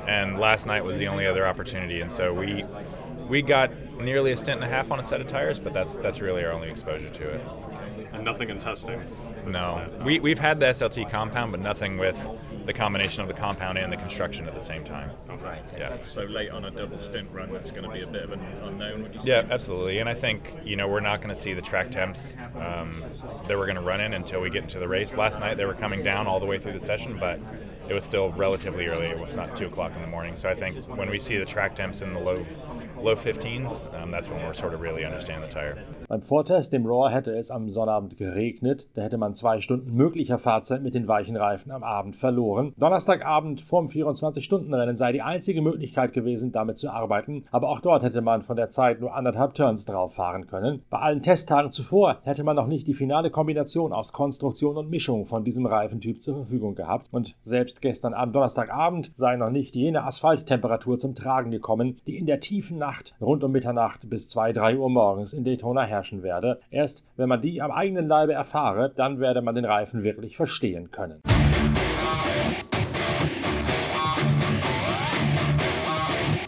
and 0.08 0.40
last 0.40 0.66
night 0.66 0.84
was 0.84 0.98
the 0.98 1.08
only 1.08 1.28
other 1.28 1.46
opportunity, 1.46 2.02
and 2.02 2.12
so 2.12 2.34
we 2.34 2.66
we 3.30 3.44
got 3.44 3.70
nearly 4.02 4.32
a 4.32 4.38
stint 4.38 4.64
and 4.64 4.72
a 4.72 4.76
half 4.76 4.90
on 4.90 5.00
a 5.00 5.04
set 5.04 5.22
of 5.22 5.28
tires, 5.28 5.60
but 5.60 5.74
that's 5.74 5.96
that's 5.98 6.22
really 6.22 6.44
our 6.44 6.54
only 6.54 6.72
exposure 6.72 7.10
to 7.10 7.30
it. 7.30 7.42
And 8.14 8.26
nothing 8.26 8.50
in 8.50 8.58
testing. 8.58 9.00
No, 9.46 9.88
we 10.04 10.20
we've 10.20 10.40
had 10.40 10.60
the 10.60 10.66
SLT 10.68 11.12
compound, 11.12 11.52
but 11.52 11.62
nothing 11.62 12.00
with 12.00 12.18
the 12.68 12.74
combination 12.74 13.22
of 13.22 13.30
the 13.30 13.34
compound 13.34 13.78
and 13.78 13.92
the 13.92 13.98
construction 13.98 14.46
at 14.46 14.54
the 14.54 14.60
same 14.60 14.84
time. 14.84 15.10
Okay. 15.30 15.60
Yeah. 15.78 16.02
So 16.02 16.24
late 16.24 16.52
on 16.52 16.66
a 16.66 16.72
double 16.72 17.00
stint 17.00 17.30
run, 17.32 17.52
that's 17.52 17.72
going 17.72 17.86
to 17.86 17.90
be 17.90 18.02
a 18.02 18.08
bit 18.08 18.24
of 18.24 18.34
an 18.34 18.42
unknown. 18.62 19.04
Would 19.04 19.14
you 19.16 19.20
say? 19.22 19.30
Yeah, 19.30 19.48
absolutely. 19.50 20.00
And 20.00 20.10
I 20.10 20.14
think 20.14 20.54
you 20.66 20.76
know 20.76 20.88
we're 20.88 21.00
not 21.00 21.22
going 21.22 21.34
to 21.34 21.40
see 21.40 21.54
the 21.54 21.62
track 21.62 21.90
temps 21.90 22.36
um, 22.56 23.02
that 23.48 23.58
we're 23.58 23.66
going 23.66 23.78
to 23.78 23.82
run 23.82 24.02
in 24.02 24.14
until 24.14 24.42
we 24.42 24.50
get 24.50 24.64
into 24.64 24.80
the 24.80 24.88
race. 24.88 25.16
Last 25.16 25.40
night 25.40 25.58
they 25.58 25.66
were 25.66 25.74
coming 25.74 26.04
down 26.04 26.28
all 26.28 26.40
the 26.40 26.46
way 26.46 26.60
through 26.60 26.74
the 26.74 26.80
session, 26.80 27.18
but 27.18 27.40
it 27.88 27.94
was 27.94 28.04
still 28.04 28.32
relatively 28.34 28.88
early. 28.88 29.08
It 29.08 29.18
was 29.18 29.36
not 29.36 29.56
two 29.56 29.68
o'clock 29.68 29.96
in 29.96 30.02
the 30.02 30.08
morning. 30.08 30.36
So 30.36 30.50
I 30.50 30.54
think 30.54 30.78
when 30.88 31.10
we 31.10 31.20
see 31.20 31.38
the 31.38 31.46
track 31.46 31.76
temps 31.76 32.02
in 32.02 32.12
the 32.12 32.20
low 32.20 32.46
low 32.98 33.16
15s, 33.16 34.02
um, 34.02 34.12
that's 34.12 34.28
when 34.28 34.44
we're 34.44 34.54
sort 34.54 34.74
of 34.74 34.82
really 34.82 35.06
understand 35.06 35.42
the 35.42 35.48
tire. 35.48 35.78
Beim 36.10 36.22
Vortest 36.22 36.74
im 36.74 36.86
Raw 36.86 37.12
hätte 37.14 37.36
es 37.36 37.52
am 37.52 37.70
Sonnabend 37.70 38.16
geregnet. 38.16 38.88
Da 38.94 39.02
hätte 39.02 39.18
man 39.18 39.34
zwei 39.34 39.60
Stunden 39.60 39.94
möglicher 39.94 40.38
Fahrzeit 40.38 40.82
mit 40.82 40.94
den 40.94 41.10
weichen 41.10 41.36
Reifen 41.36 41.70
am 41.70 41.84
Abend 41.84 42.16
verloren. 42.16 42.74
Donnerstagabend 42.78 43.60
vorm 43.60 43.88
24-Stunden-Rennen 43.88 44.96
sei 44.96 45.12
die 45.12 45.22
einzige 45.22 45.62
Möglichkeit 45.62 46.14
gewesen, 46.14 46.54
damit 46.54 46.78
zu 46.78 46.90
arbeiten. 46.90 47.44
Aber 47.52 47.68
auch 47.68 47.82
dort 47.82 48.04
hätte 48.04 48.22
man 48.22 48.42
von 48.42 48.56
der 48.56 48.70
Zeit 48.70 49.02
nur 49.02 49.14
anderthalb 49.14 49.54
Turns 49.54 49.84
drauf 49.84 50.16
fahren 50.16 50.48
können. 50.48 50.82
Bei 50.90 51.00
allen 51.00 51.22
Testtagen 51.22 51.72
zuvor 51.72 52.20
hätte 52.22 52.46
man 52.46 52.56
noch 52.56 52.68
nicht 52.68 52.88
die 52.88 52.94
finale 52.94 53.30
Kombination 53.30 53.92
aus 53.92 54.14
Konstruktion 54.14 54.78
und 54.78 54.90
Mischung 54.90 55.26
von 55.26 55.44
diesem 55.44 55.66
Reifentyp 55.66 56.22
zur 56.22 56.36
Verfügung 56.36 56.76
gehabt. 56.76 57.10
Und 57.12 57.36
selbst 57.44 57.82
gestern 57.82 58.14
am 58.14 58.32
Donnerstagabend 58.32 59.12
sei 59.14 59.36
noch 59.36 59.50
nicht 59.50 59.76
jene 59.76 60.06
Asphalttemperatur 60.06 60.98
zum 61.00 61.16
Tragen 61.16 61.52
gekommen, 61.52 62.00
die 62.08 62.18
in 62.18 62.28
der 62.28 62.40
tiefen 62.40 62.78
Nacht 62.78 63.14
rund 63.20 63.44
um 63.44 63.52
Mitternacht 63.52 64.10
bis 64.10 64.30
2, 64.30 64.54
3 64.54 64.78
Uhr 64.78 64.90
morgens 64.90 65.34
in 65.34 65.44
Daytona 65.44 65.97
herrschen 65.98 66.24
werde. 66.24 66.60
Erst 66.70 67.06
wenn 67.18 67.27
man 67.27 67.42
die 67.42 67.62
am 67.62 67.72
eigenen 67.72 68.08
Leibe 68.08 68.34
erfahre, 68.34 68.92
dann 68.96 69.20
werde 69.20 69.42
man 69.42 69.56
den 69.56 69.66
Reifen 69.66 70.04
wirklich 70.04 70.38
verstehen 70.38 70.92
können. 70.92 71.22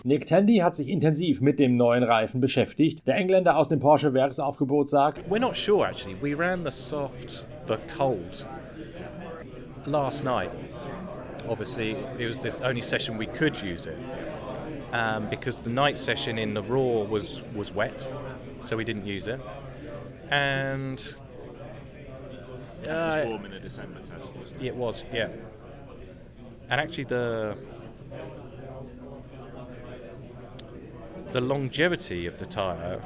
Nick 0.04 0.26
Tandy 0.26 0.58
hat 0.58 0.76
sich 0.76 0.88
intensiv 0.88 1.42
mit 1.42 1.60
dem 1.60 1.76
neuen 1.76 2.04
Reifen 2.04 2.42
beschäftigt. 2.42 3.06
Der 3.06 3.16
Engländer 3.16 3.58
aus 3.58 3.70
dem 3.70 3.80
Porsche 3.80 4.14
Werksaufgebot 4.14 4.90
sagt: 4.90 5.28
We're 5.30 5.40
not 5.40 5.58
sure 5.58 5.88
actually. 5.88 6.16
We 6.22 6.38
ran 6.38 6.64
the 6.64 6.72
soft 6.72 7.46
but 7.68 7.80
cold 7.96 8.46
last 9.86 10.24
night. 10.24 10.50
Obviously, 11.48 11.96
it 12.18 12.28
was 12.28 12.42
the 12.42 12.66
only 12.66 12.82
session 12.82 13.20
we 13.20 13.26
could 13.26 13.56
use 13.62 13.88
it 13.88 13.98
um, 14.92 15.30
because 15.30 15.62
the 15.62 15.70
night 15.70 15.98
session 15.98 16.38
in 16.38 16.54
the 16.54 16.64
raw 16.64 17.04
was 17.04 17.42
was 17.54 17.72
wet, 17.72 18.10
so 18.64 18.76
we 18.76 18.84
didn't 18.84 19.06
use 19.06 19.28
it. 19.28 19.40
And 20.30 21.00
it 22.84 22.90
was 22.90 23.28
warm 23.28 23.46
in 23.46 23.52
the 23.52 23.60
December 23.60 24.00
test, 24.00 24.36
wasn't 24.36 24.62
it? 24.62 24.68
It 24.68 24.76
was, 24.76 25.04
yeah. 25.12 25.30
And 26.70 26.80
actually, 26.80 27.06
the 27.06 27.58
the 31.32 31.42
longevity 31.42 32.26
of 32.26 32.40
the 32.40 32.46
tyre 32.46 33.02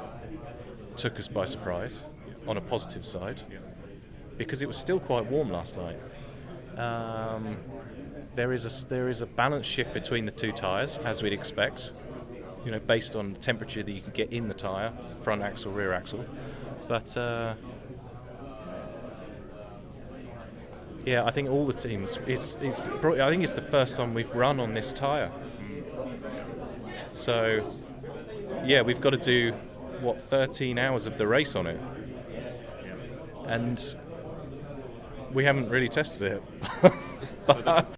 took 0.96 1.18
us 1.18 1.28
by 1.28 1.44
surprise 1.44 2.00
on 2.46 2.56
a 2.56 2.60
positive 2.60 3.04
side 3.04 3.42
because 4.38 4.62
it 4.62 4.68
was 4.68 4.76
still 4.76 5.00
quite 5.00 5.26
warm 5.26 5.50
last 5.50 5.76
night. 5.76 5.98
Um, 6.78 7.56
there 8.34 8.52
is 8.52 8.84
a 8.84 8.88
there 8.88 9.08
is 9.08 9.22
a 9.22 9.26
balance 9.26 9.66
shift 9.66 9.94
between 9.94 10.24
the 10.24 10.32
two 10.32 10.52
tyres 10.52 10.98
as 10.98 11.22
we'd 11.22 11.32
expect, 11.32 11.92
you 12.64 12.70
know, 12.70 12.80
based 12.80 13.16
on 13.16 13.32
the 13.32 13.38
temperature 13.38 13.82
that 13.82 13.90
you 13.90 14.00
can 14.00 14.12
get 14.12 14.32
in 14.32 14.48
the 14.48 14.54
tyre, 14.54 14.92
front 15.20 15.42
axle, 15.42 15.72
rear 15.72 15.92
axle. 15.92 16.24
But 16.88 17.16
uh, 17.16 17.54
yeah, 21.04 21.24
I 21.24 21.30
think 21.30 21.50
all 21.50 21.66
the 21.66 21.72
teams. 21.72 22.18
It's 22.26 22.56
it's. 22.60 22.80
I 22.80 23.30
think 23.30 23.42
it's 23.42 23.52
the 23.52 23.62
first 23.62 23.96
time 23.96 24.14
we've 24.14 24.34
run 24.34 24.58
on 24.58 24.74
this 24.74 24.92
tyre. 24.92 25.30
So 27.12 27.72
yeah, 28.64 28.82
we've 28.82 29.00
got 29.00 29.10
to 29.10 29.18
do 29.18 29.52
what 30.00 30.20
13 30.20 30.78
hours 30.78 31.06
of 31.06 31.16
the 31.18 31.26
race 31.26 31.54
on 31.54 31.66
it, 31.66 31.80
and 33.46 33.96
we 35.34 35.44
haven't 35.44 35.70
really 35.70 35.88
tested 35.88 36.32
it. 36.32 36.42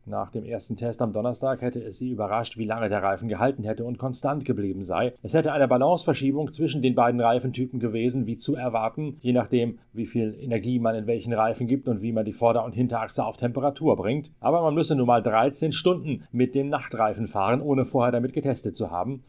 Nach 0.07 0.31
dem 0.31 0.45
ersten 0.45 0.77
Test 0.77 1.03
am 1.03 1.13
Donnerstag 1.13 1.61
hätte 1.61 1.83
es 1.83 1.99
sie 1.99 2.11
überrascht, 2.11 2.57
wie 2.59 2.65
lange 2.65 2.89
der 2.89 3.03
Reifen 3.03 3.29
gehalten 3.29 3.65
hätte 3.65 3.85
und 3.85 3.99
konstant 3.99 4.45
geblieben 4.45 4.83
sei. 4.83 5.15
Es 5.23 5.35
hätte 5.35 5.53
eine 5.53 5.69
Balanceverschiebung 5.69 6.53
zwischen 6.53 6.83
den 6.83 6.95
beiden 6.95 7.21
Reifentypen 7.21 7.81
gewesen, 7.81 8.27
wie 8.27 8.37
zu 8.37 8.55
erwarten, 8.55 9.19
je 9.21 9.33
nachdem, 9.33 9.79
wie 9.93 10.07
viel 10.07 10.37
Energie 10.41 10.79
man 10.79 10.95
in 10.95 11.07
welchen 11.07 11.33
Reifen 11.33 11.67
gibt 11.67 11.89
und 11.89 12.03
wie 12.03 12.13
man 12.13 12.25
die 12.25 12.33
Vorder- 12.33 12.65
und 12.65 12.75
Hinterachse 12.75 13.25
auf 13.25 13.37
Temperatur 13.37 13.97
bringt. 13.97 14.31
Aber 14.41 14.63
man 14.63 14.75
müsse 14.75 14.95
nun 14.95 15.07
mal 15.07 15.23
13 15.23 15.73
Stunden 15.73 16.25
mit 16.33 16.55
dem 16.55 16.69
Nachtreifen 16.69 17.27
fahren, 17.27 17.61
ohne 17.61 17.85
vorher 17.85 18.13
damit 18.13 18.33
getestet 18.33 18.77
zu 18.77 18.91
haben. 18.91 19.25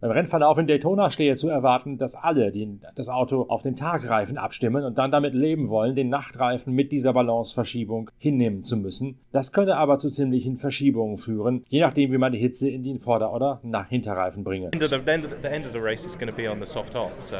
Beim 0.00 0.12
Rennverlauf 0.12 0.56
in 0.58 0.68
Daytona 0.68 1.10
stehe 1.10 1.34
zu 1.34 1.48
erwarten, 1.48 1.98
dass 1.98 2.14
alle 2.14 2.52
die, 2.52 2.78
das 2.94 3.08
Auto 3.08 3.46
auf 3.48 3.62
den 3.62 3.74
Tagreifen 3.74 4.38
abstimmen 4.38 4.84
und 4.84 4.96
dann 4.96 5.10
damit 5.10 5.34
leben 5.34 5.70
wollen, 5.70 5.96
den 5.96 6.08
Nachtreifen 6.08 6.72
mit 6.72 6.92
dieser 6.92 7.12
Balanceverschiebung 7.12 8.08
hinnehmen 8.16 8.62
zu 8.62 8.76
müssen. 8.76 9.18
Das 9.32 9.50
könne 9.50 9.76
aber 9.76 9.98
zu 9.98 10.08
ziemlichen 10.08 10.56
Verschiebungen 10.56 11.16
führen, 11.16 11.64
je 11.68 11.80
nachdem, 11.80 12.12
wie 12.12 12.18
man 12.18 12.30
die 12.30 12.38
Hitze 12.38 12.70
in 12.70 12.84
den 12.84 13.00
Vorder- 13.00 13.34
oder 13.34 13.58
nach 13.64 13.88
Hinterreifen 13.88 14.44
bringe. 14.44 14.70
The 14.72 14.94
end, 15.10 15.24
of 15.24 15.32
the, 15.32 15.36
the 15.42 15.48
end 15.48 15.66
of 15.66 15.72
the 15.72 15.80
race 15.80 16.06
is 16.06 16.16
going 16.16 16.30
to 16.30 16.36
be 16.36 16.48
on 16.48 16.60
the 16.60 16.70
soft 16.70 16.94
hot, 16.94 17.10
so 17.18 17.38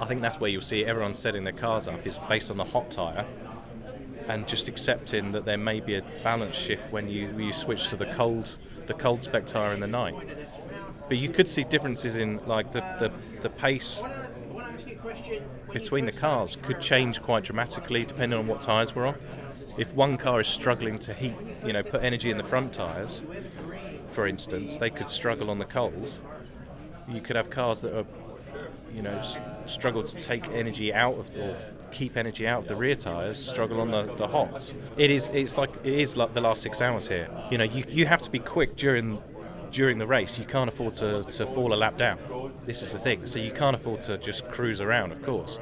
I 0.00 0.06
think 0.06 0.22
that's 0.22 0.40
where 0.40 0.50
you'll 0.50 0.62
see 0.62 0.86
everyone 0.86 1.12
setting 1.12 1.44
their 1.44 1.52
cars 1.52 1.86
up 1.86 2.06
is 2.06 2.18
based 2.30 2.50
on 2.50 2.56
the 2.56 2.64
hot 2.64 2.90
tyre 2.90 3.26
and 4.26 4.48
just 4.48 4.68
accepting 4.68 5.32
that 5.32 5.44
there 5.44 5.58
may 5.58 5.80
be 5.80 5.96
a 5.96 6.02
balance 6.22 6.56
shift 6.56 6.90
when 6.90 7.10
you, 7.10 7.28
you 7.36 7.52
switch 7.52 7.88
to 7.90 7.96
the 7.96 8.06
cold 8.06 8.56
the 8.86 8.94
cold 8.94 9.22
spec 9.22 9.46
tire 9.46 9.72
in 9.72 9.80
the 9.80 9.86
night. 9.86 10.14
But 11.08 11.18
you 11.18 11.28
could 11.28 11.48
see 11.48 11.64
differences 11.64 12.16
in 12.16 12.40
like 12.46 12.72
the, 12.72 12.80
the, 12.80 13.12
the 13.40 13.50
pace 13.50 14.02
between 15.72 16.06
the 16.06 16.12
cars 16.12 16.56
could 16.62 16.80
change 16.80 17.20
quite 17.20 17.44
dramatically 17.44 18.04
depending 18.04 18.38
on 18.38 18.46
what 18.46 18.60
tyres 18.60 18.94
we're 18.94 19.06
on. 19.06 19.16
If 19.76 19.92
one 19.92 20.16
car 20.16 20.40
is 20.40 20.48
struggling 20.48 20.98
to 21.00 21.12
heat, 21.12 21.34
you 21.66 21.72
know, 21.72 21.82
put 21.82 22.02
energy 22.02 22.30
in 22.30 22.38
the 22.38 22.44
front 22.44 22.72
tyres, 22.72 23.22
for 24.12 24.26
instance, 24.26 24.78
they 24.78 24.90
could 24.90 25.10
struggle 25.10 25.50
on 25.50 25.58
the 25.58 25.64
cold. 25.64 26.12
You 27.08 27.20
could 27.20 27.36
have 27.36 27.50
cars 27.50 27.80
that 27.80 27.92
are, 27.92 28.06
you 28.94 29.02
know, 29.02 29.20
struggle 29.66 30.04
to 30.04 30.16
take 30.16 30.48
energy 30.50 30.94
out 30.94 31.18
of 31.18 31.34
the, 31.34 31.56
keep 31.90 32.16
energy 32.16 32.46
out 32.46 32.60
of 32.62 32.68
the 32.68 32.76
rear 32.76 32.94
tyres, 32.94 33.36
struggle 33.44 33.80
on 33.80 33.90
the, 33.90 34.14
the 34.14 34.28
hot. 34.28 34.72
It 34.96 35.10
is, 35.10 35.28
it's 35.30 35.58
like 35.58 35.70
it 35.82 35.94
is 35.94 36.16
like 36.16 36.32
the 36.32 36.40
last 36.40 36.62
six 36.62 36.80
hours 36.80 37.08
here. 37.08 37.28
You 37.50 37.58
know, 37.58 37.64
you, 37.64 37.84
you 37.88 38.06
have 38.06 38.22
to 38.22 38.30
be 38.30 38.38
quick 38.38 38.76
during 38.76 39.20
during 39.74 39.98
the 39.98 40.06
race. 40.06 40.38
You 40.38 40.44
can't 40.46 40.68
afford 40.68 40.94
to, 40.94 41.24
to 41.24 41.46
fall 41.46 41.74
a 41.74 41.76
lap 41.76 41.98
down. 41.98 42.18
This 42.64 42.80
is 42.80 42.92
the 42.92 42.98
thing. 42.98 43.26
So 43.26 43.38
you 43.38 43.50
can't 43.50 43.76
afford 43.76 44.00
to 44.02 44.16
just 44.16 44.48
cruise 44.48 44.80
around, 44.80 45.12
of 45.12 45.20
course. 45.22 45.58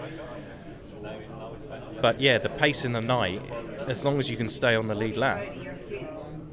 But 2.01 2.21
yeah, 2.21 2.39
the 2.39 2.51
pace 2.51 2.85
in 2.85 2.93
the 2.93 3.01
night, 3.01 3.43
as 3.89 4.05
long 4.05 4.19
as 4.19 4.31
you 4.31 4.37
can 4.37 4.49
stay 4.49 4.75
on 4.77 4.87
the 4.87 4.95
lead 4.95 5.17
lap, 5.17 5.43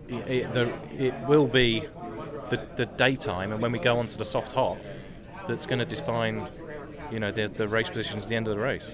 it, 0.08 0.28
it, 0.28 0.54
the, 0.54 0.74
it 0.98 1.14
will 1.28 1.48
be 1.48 1.84
the, 2.50 2.66
the 2.78 2.86
daytime, 2.86 3.52
and 3.52 3.62
when 3.62 3.72
we 3.72 3.80
go 3.80 4.00
on 4.00 4.08
to 4.08 4.18
the 4.18 4.26
soft 4.26 4.54
hot, 4.54 4.78
that's 5.48 5.66
going 5.66 5.80
to 5.80 5.86
define, 5.86 6.48
you 7.12 7.20
know, 7.20 7.32
the, 7.32 7.48
the 7.48 7.68
race 7.68 7.90
position 7.90 8.18
is 8.20 8.28
the 8.28 8.36
end 8.36 8.48
of 8.48 8.56
the 8.56 8.62
race. 8.62 8.92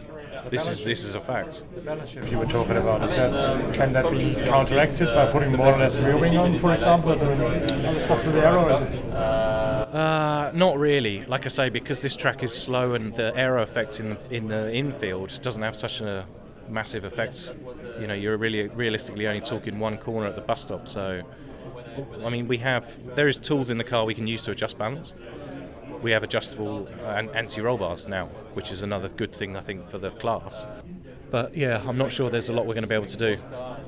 This 0.49 0.67
is 0.67 0.85
this 0.85 1.03
is 1.03 1.15
a 1.15 1.19
fact. 1.19 1.63
The 1.73 1.81
balance 1.81 2.09
shift 2.09 2.31
you 2.31 2.37
were 2.37 2.45
talking 2.45 2.77
about, 2.77 3.03
is 3.03 3.11
that, 3.11 3.73
can 3.73 3.93
that 3.93 4.11
be 4.11 4.35
counteracted 4.45 5.07
by 5.07 5.31
putting 5.31 5.51
more 5.55 5.67
or 5.67 5.77
less 5.77 5.97
rear 5.97 6.17
wing 6.17 6.37
on, 6.37 6.57
for 6.57 6.73
example, 6.73 7.11
as 7.11 8.03
stop 8.03 8.21
to 8.21 8.31
the 8.31 8.45
arrow? 8.45 8.67
Is 8.69 8.97
it? 8.97 9.05
Uh, 9.05 10.51
not 10.53 10.77
really. 10.77 11.25
Like 11.25 11.45
I 11.45 11.49
say, 11.49 11.69
because 11.69 12.01
this 12.01 12.15
track 12.15 12.43
is 12.43 12.53
slow 12.53 12.93
and 12.93 13.15
the 13.15 13.35
aero 13.35 13.63
effect 13.63 13.99
in 13.99 14.17
in 14.29 14.47
the 14.47 14.71
infield 14.73 15.39
doesn't 15.41 15.63
have 15.63 15.75
such 15.75 16.01
a 16.01 16.25
massive 16.69 17.05
effect. 17.05 17.53
You 17.99 18.07
know, 18.07 18.13
you're 18.13 18.37
really 18.37 18.67
realistically 18.67 19.27
only 19.27 19.41
talking 19.41 19.79
one 19.79 19.97
corner 19.97 20.27
at 20.27 20.35
the 20.35 20.41
bus 20.41 20.61
stop. 20.61 20.87
So, 20.87 21.21
I 22.23 22.29
mean, 22.29 22.47
we 22.47 22.57
have 22.57 22.85
there 23.15 23.27
is 23.27 23.39
tools 23.39 23.69
in 23.69 23.77
the 23.77 23.83
car 23.83 24.05
we 24.05 24.13
can 24.13 24.27
use 24.27 24.43
to 24.43 24.51
adjust 24.51 24.77
balance. 24.77 25.13
We 26.05 26.11
have 26.11 26.21
adjustable 26.21 26.87
uh, 27.01 27.23
anti-roll 27.33 27.79
bars 27.79 28.07
now, 28.07 28.27
which 28.53 28.71
is 28.71 28.83
another 28.83 29.09
good 29.09 29.33
thing 29.33 29.57
I 29.57 29.61
think 29.61 29.89
for 29.89 29.97
the 29.97 30.11
class. 30.11 30.67
But 31.31 31.57
yeah, 31.57 31.81
I'm 31.87 31.97
not 31.97 32.11
sure 32.11 32.29
there's 32.29 32.47
a 32.47 32.53
lot 32.53 32.67
we're 32.67 32.75
going 32.75 32.83
to 32.83 32.87
be 32.87 32.93
able 32.93 33.07
to 33.07 33.17
do 33.17 33.39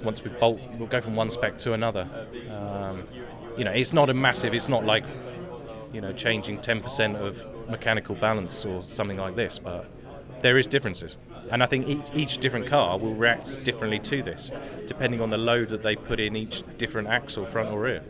once 0.01 0.23
we 0.23 0.31
bolt. 0.31 0.59
We'll 0.79 0.87
go 0.87 0.99
from 0.99 1.15
one 1.15 1.29
spec 1.29 1.59
to 1.59 1.73
another. 1.73 2.09
Um, 2.49 3.03
you 3.55 3.65
know, 3.65 3.71
it's 3.71 3.93
not 3.93 4.09
a 4.09 4.15
massive. 4.15 4.55
It's 4.55 4.67
not 4.67 4.83
like 4.83 5.05
you 5.93 6.01
know 6.01 6.11
changing 6.11 6.57
10% 6.57 7.17
of 7.17 7.69
mechanical 7.69 8.15
balance 8.15 8.65
or 8.65 8.81
something 8.81 9.17
like 9.17 9.35
this, 9.35 9.59
but 9.59 9.85
there 10.39 10.57
is 10.57 10.65
differences. 10.65 11.17
And 11.51 11.61
I 11.61 11.67
think 11.67 11.87
each, 11.87 12.01
each 12.15 12.37
different 12.39 12.65
car 12.65 12.97
will 12.97 13.13
react 13.13 13.63
differently 13.63 13.99
to 13.99 14.23
this, 14.23 14.51
depending 14.87 15.21
on 15.21 15.29
the 15.29 15.37
load 15.37 15.69
that 15.69 15.83
they 15.83 15.95
put 15.95 16.19
in 16.19 16.35
each 16.35 16.63
different 16.79 17.09
axle, 17.09 17.45
front 17.45 17.69
or 17.69 17.79
rear. 17.79 18.03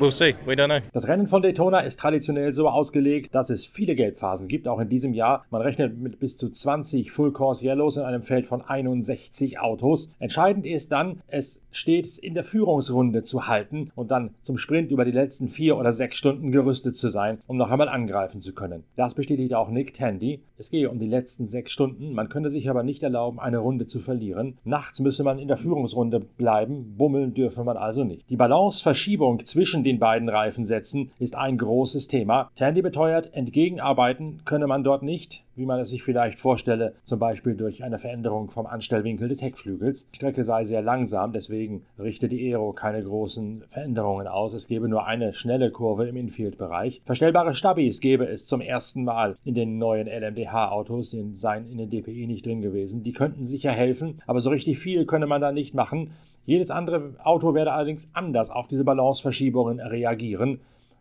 We'll 0.00 0.10
see. 0.10 0.34
We 0.46 0.54
don't 0.54 0.68
know. 0.68 0.78
Das 0.94 1.08
Rennen 1.08 1.26
von 1.26 1.42
Daytona 1.42 1.80
ist 1.80 2.00
traditionell 2.00 2.54
so 2.54 2.70
ausgelegt, 2.70 3.34
dass 3.34 3.50
es 3.50 3.66
viele 3.66 3.94
Gelbphasen 3.94 4.48
gibt, 4.48 4.66
auch 4.66 4.80
in 4.80 4.88
diesem 4.88 5.12
Jahr. 5.12 5.44
Man 5.50 5.60
rechnet 5.60 5.98
mit 5.98 6.18
bis 6.18 6.38
zu 6.38 6.48
20 6.48 7.12
Full 7.12 7.32
Course 7.32 7.62
Yellows 7.62 7.98
in 7.98 8.04
einem 8.04 8.22
Feld 8.22 8.46
von 8.46 8.62
61 8.62 9.58
Autos. 9.58 10.10
Entscheidend 10.18 10.64
ist 10.64 10.90
dann, 10.90 11.20
es 11.26 11.60
stets 11.70 12.18
in 12.18 12.34
der 12.34 12.44
Führungsrunde 12.44 13.22
zu 13.22 13.46
halten 13.46 13.90
und 13.94 14.10
dann 14.10 14.30
zum 14.42 14.58
Sprint 14.58 14.90
über 14.90 15.04
die 15.04 15.10
letzten 15.10 15.48
vier 15.48 15.76
oder 15.76 15.92
sechs 15.92 16.16
Stunden 16.16 16.52
gerüstet 16.52 16.96
zu 16.96 17.08
sein, 17.10 17.38
um 17.46 17.56
noch 17.56 17.70
einmal 17.70 17.88
angreifen 17.88 18.40
zu 18.40 18.54
können. 18.54 18.84
Das 18.96 19.14
bestätigt 19.14 19.54
auch 19.54 19.70
Nick 19.70 19.94
Tandy. 19.94 20.40
Es 20.58 20.70
gehe 20.70 20.90
um 20.90 20.98
die 20.98 21.06
letzten 21.06 21.46
sechs 21.46 21.72
Stunden. 21.72 22.12
Man 22.12 22.28
könne 22.28 22.50
sich 22.50 22.68
aber 22.68 22.82
nicht 22.82 23.02
erlauben, 23.02 23.40
eine 23.40 23.58
Runde 23.58 23.86
zu 23.86 23.98
verlieren. 23.98 24.58
Nachts 24.64 25.00
müsse 25.00 25.24
man 25.24 25.38
in 25.38 25.48
der 25.48 25.56
Führungsrunde 25.56 26.20
bleiben. 26.20 26.94
Bummeln 26.96 27.34
dürfe 27.34 27.64
man 27.64 27.76
also 27.76 28.04
nicht. 28.04 28.28
Die 28.28 28.36
Balanceverschiebung 28.36 29.44
zwischen 29.44 29.84
den 29.84 29.98
beiden 29.98 30.28
Reifensätzen 30.28 31.12
ist 31.18 31.36
ein 31.36 31.56
großes 31.58 32.08
Thema. 32.08 32.50
Tandy 32.54 32.82
beteuert, 32.82 33.34
entgegenarbeiten 33.34 34.42
könne 34.44 34.66
man 34.66 34.84
dort 34.84 35.02
nicht, 35.02 35.44
wie 35.60 35.66
man 35.66 35.78
es 35.78 35.90
sich 35.90 36.02
vielleicht 36.02 36.38
vorstelle, 36.38 36.94
zum 37.04 37.18
Beispiel 37.18 37.54
durch 37.54 37.84
eine 37.84 37.98
Veränderung 37.98 38.48
vom 38.48 38.66
Anstellwinkel 38.66 39.28
des 39.28 39.42
Heckflügels. 39.42 40.08
Die 40.10 40.16
Strecke 40.16 40.42
sei 40.42 40.64
sehr 40.64 40.80
langsam, 40.80 41.32
deswegen 41.32 41.84
richte 41.98 42.28
die 42.28 42.50
Aero 42.50 42.72
keine 42.72 43.02
großen 43.02 43.64
Veränderungen 43.68 44.26
aus. 44.26 44.54
Es 44.54 44.68
gebe 44.68 44.88
nur 44.88 45.06
eine 45.06 45.34
schnelle 45.34 45.70
Kurve 45.70 46.08
im 46.08 46.16
Infield-Bereich. 46.16 47.02
Verstellbare 47.04 47.52
Stabis 47.52 48.00
gäbe 48.00 48.26
es 48.26 48.46
zum 48.46 48.62
ersten 48.62 49.04
Mal 49.04 49.36
in 49.44 49.54
den 49.54 49.76
neuen 49.76 50.08
LMDH-Autos, 50.08 51.10
die 51.10 51.34
seien 51.34 51.70
in 51.70 51.76
den 51.76 51.90
DPI 51.90 52.26
nicht 52.26 52.46
drin 52.46 52.62
gewesen. 52.62 53.02
Die 53.02 53.12
könnten 53.12 53.44
sicher 53.44 53.70
helfen, 53.70 54.14
aber 54.26 54.40
so 54.40 54.48
richtig 54.48 54.78
viel 54.78 55.04
könne 55.04 55.26
man 55.26 55.42
da 55.42 55.52
nicht 55.52 55.74
machen. 55.74 56.12
Jedes 56.46 56.70
andere 56.70 57.14
Auto 57.22 57.54
werde 57.54 57.72
allerdings 57.72 58.10
anders 58.14 58.50
auf 58.50 58.66
diese 58.66 58.84
Balanceverschiebungen 58.84 59.78
reagieren, 59.78 60.60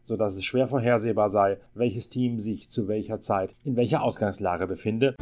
sodass 0.09 0.35
es 0.35 0.43
schwer 0.43 0.65
vorhersehbar 0.65 1.29
sei, 1.29 1.57
welches 1.75 2.09
Team 2.09 2.39
sich 2.39 2.67
zu 2.67 2.87
welcher 2.87 3.19
Zeit 3.19 3.53
in 3.63 3.75
welcher 3.75 4.01
Ausgangslage 4.01 4.65
befinde. 4.65 5.13